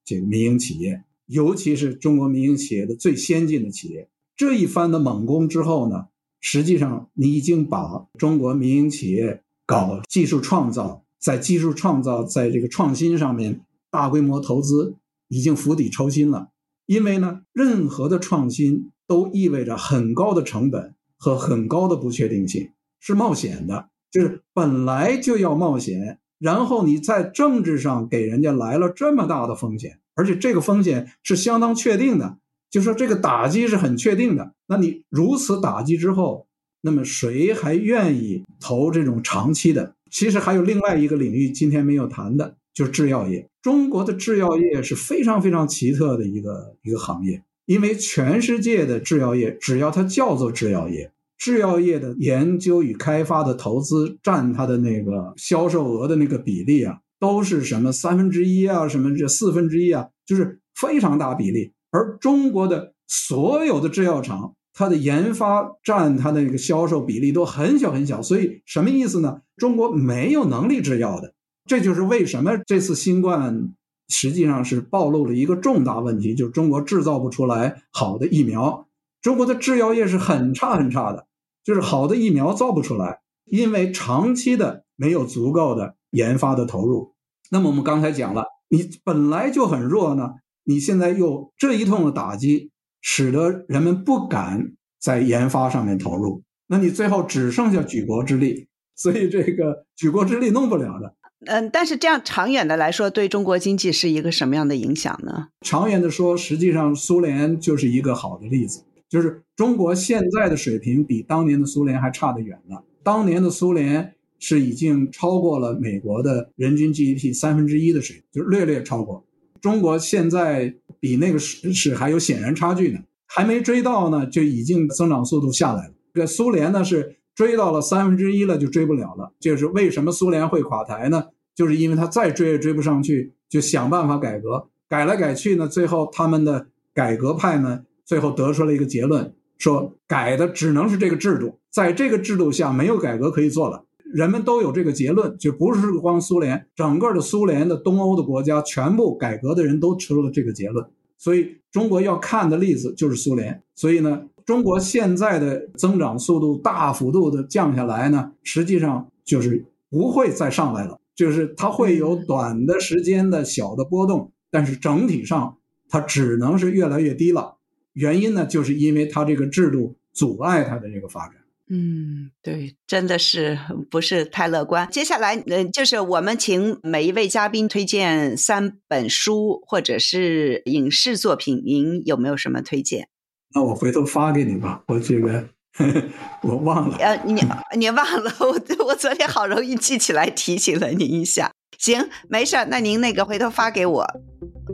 [0.06, 6.06] 这个民营企业，尤其是中国民营企业的最先进的企业，这一番的猛攻之后呢，
[6.40, 14.96] 实际上你已经把中国民营企业搞技术创造，在技术创造在这个创新上面大规模投资
[15.28, 16.50] 已经釜底抽薪了，
[16.86, 22.70] 因为呢，任何的创新都意味着很高的成本和很高的不确定性。
[23.06, 32.40] 是冒险的，就是本来就要冒险，然后你在政治上给人家来了这么大的风险，而且这个风险是相当确定的，
[32.72, 34.54] 就说这个打击是很确定的。
[34.66, 36.48] 那你如此打击之后，
[36.82, 39.94] 那么谁还愿意投这种长期的？
[40.10, 43.48] 其实还有另外一个领域，今天没有谈的，就是制药业。
[43.62, 61.74] 中国的制药业是非常非常奇特的一个一个行业，因为全世界的制药业，只要它叫做制药业，制药业的研究与开发的投资占它的那个销售额的那个比例啊，都是什么三分之一啊，什么这四分之一啊，就是非常大比例。
[61.92, 68.22] 而中国的所有的制药厂，它的研发占它的那个销售比例都很小很小。
[68.22, 69.42] 所以什么意思呢？
[69.58, 71.34] 中国没有能力制药的。
[71.66, 73.70] 这就是为什么这次新冠
[74.08, 78.85] 实际上是暴露了一个重大问题，就是中国制造不出来好的疫苗。
[79.26, 81.26] 中国的制药业是很差很差的，
[81.64, 87.16] 就是好的疫苗造不出来，因为长期的没有足够的研发的投入。
[87.50, 92.70] 那么我们刚才讲了，你本来就很弱呢，你现在又这一通的打击，
[93.02, 101.16] 使得人们不敢在研发上面投入，那你最后只剩下举国之力，所以这个举国之力弄不了的。
[101.48, 105.48] 嗯，但是这样长远的来说，对中国经济是一个什么样的影响呢？
[105.62, 108.84] 长远的说，实际上苏联就是一个好的例子，
[109.16, 112.76] 就是中国现在的水平比当年的苏联还差得远呢。
[113.02, 119.24] 当年的苏联是已经超过了美国的人均 GDP 三分之一的水平，就是略略超过。
[119.62, 125.94] 中国现在比那个是是还有显然差距呢，还没追到呢，就已经增长速度下来了。
[126.14, 127.16] 这苏联呢是。
[127.36, 129.34] 追到了三分之一了，就追不了了。
[129.42, 131.26] 就是为什么苏联会垮台呢？
[131.54, 143.84] 就是因为他再追也追不上去，就想办法改革，改来改去呢，最后他们的改革派呢，最后得出了一个结论，说改的只能是这个制度，在这个制度下没有改革可以做了。
[144.14, 150.86] 人们都有这个结论，就不是光苏联，整个的苏联的东欧的国家，全部改革的人都出了这个结论。
[151.18, 153.62] 所以中国要看的例子就是苏联。
[153.76, 154.24] 所以呢。
[154.46, 165.58] 中国现在的增长速度大幅度的降下来呢，实际上就是不会再上来了，就是它会有短的时间的小的波动，但是整体上
[165.90, 167.55] 它只能是越来越低了。
[167.96, 171.36] 原因呢，就是因为它这个制度阻碍它的这个发展。
[171.68, 173.58] 嗯，对，真的是
[173.90, 174.88] 不是太乐观。
[174.92, 183.10] 接下来，嗯，就是我们请每一位嘉宾推荐三本书或者是影视作品，您有没有什么推荐？
[183.56, 185.50] 那我回头发给你吧，我这个
[186.42, 186.98] 我忘了。
[186.98, 187.44] 呃，你
[187.78, 188.32] 你忘了？
[188.40, 191.52] 我我昨天好容易记起来，提醒了您一下。
[191.78, 192.66] 行，没事儿。
[192.70, 194.08] 那您那个回头发给我。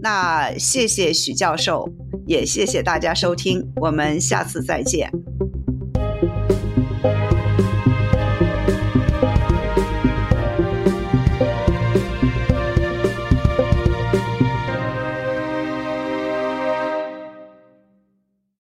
[0.03, 1.89] 那谢谢许教授，
[2.25, 5.11] 也谢谢大家收听，我们下次再见。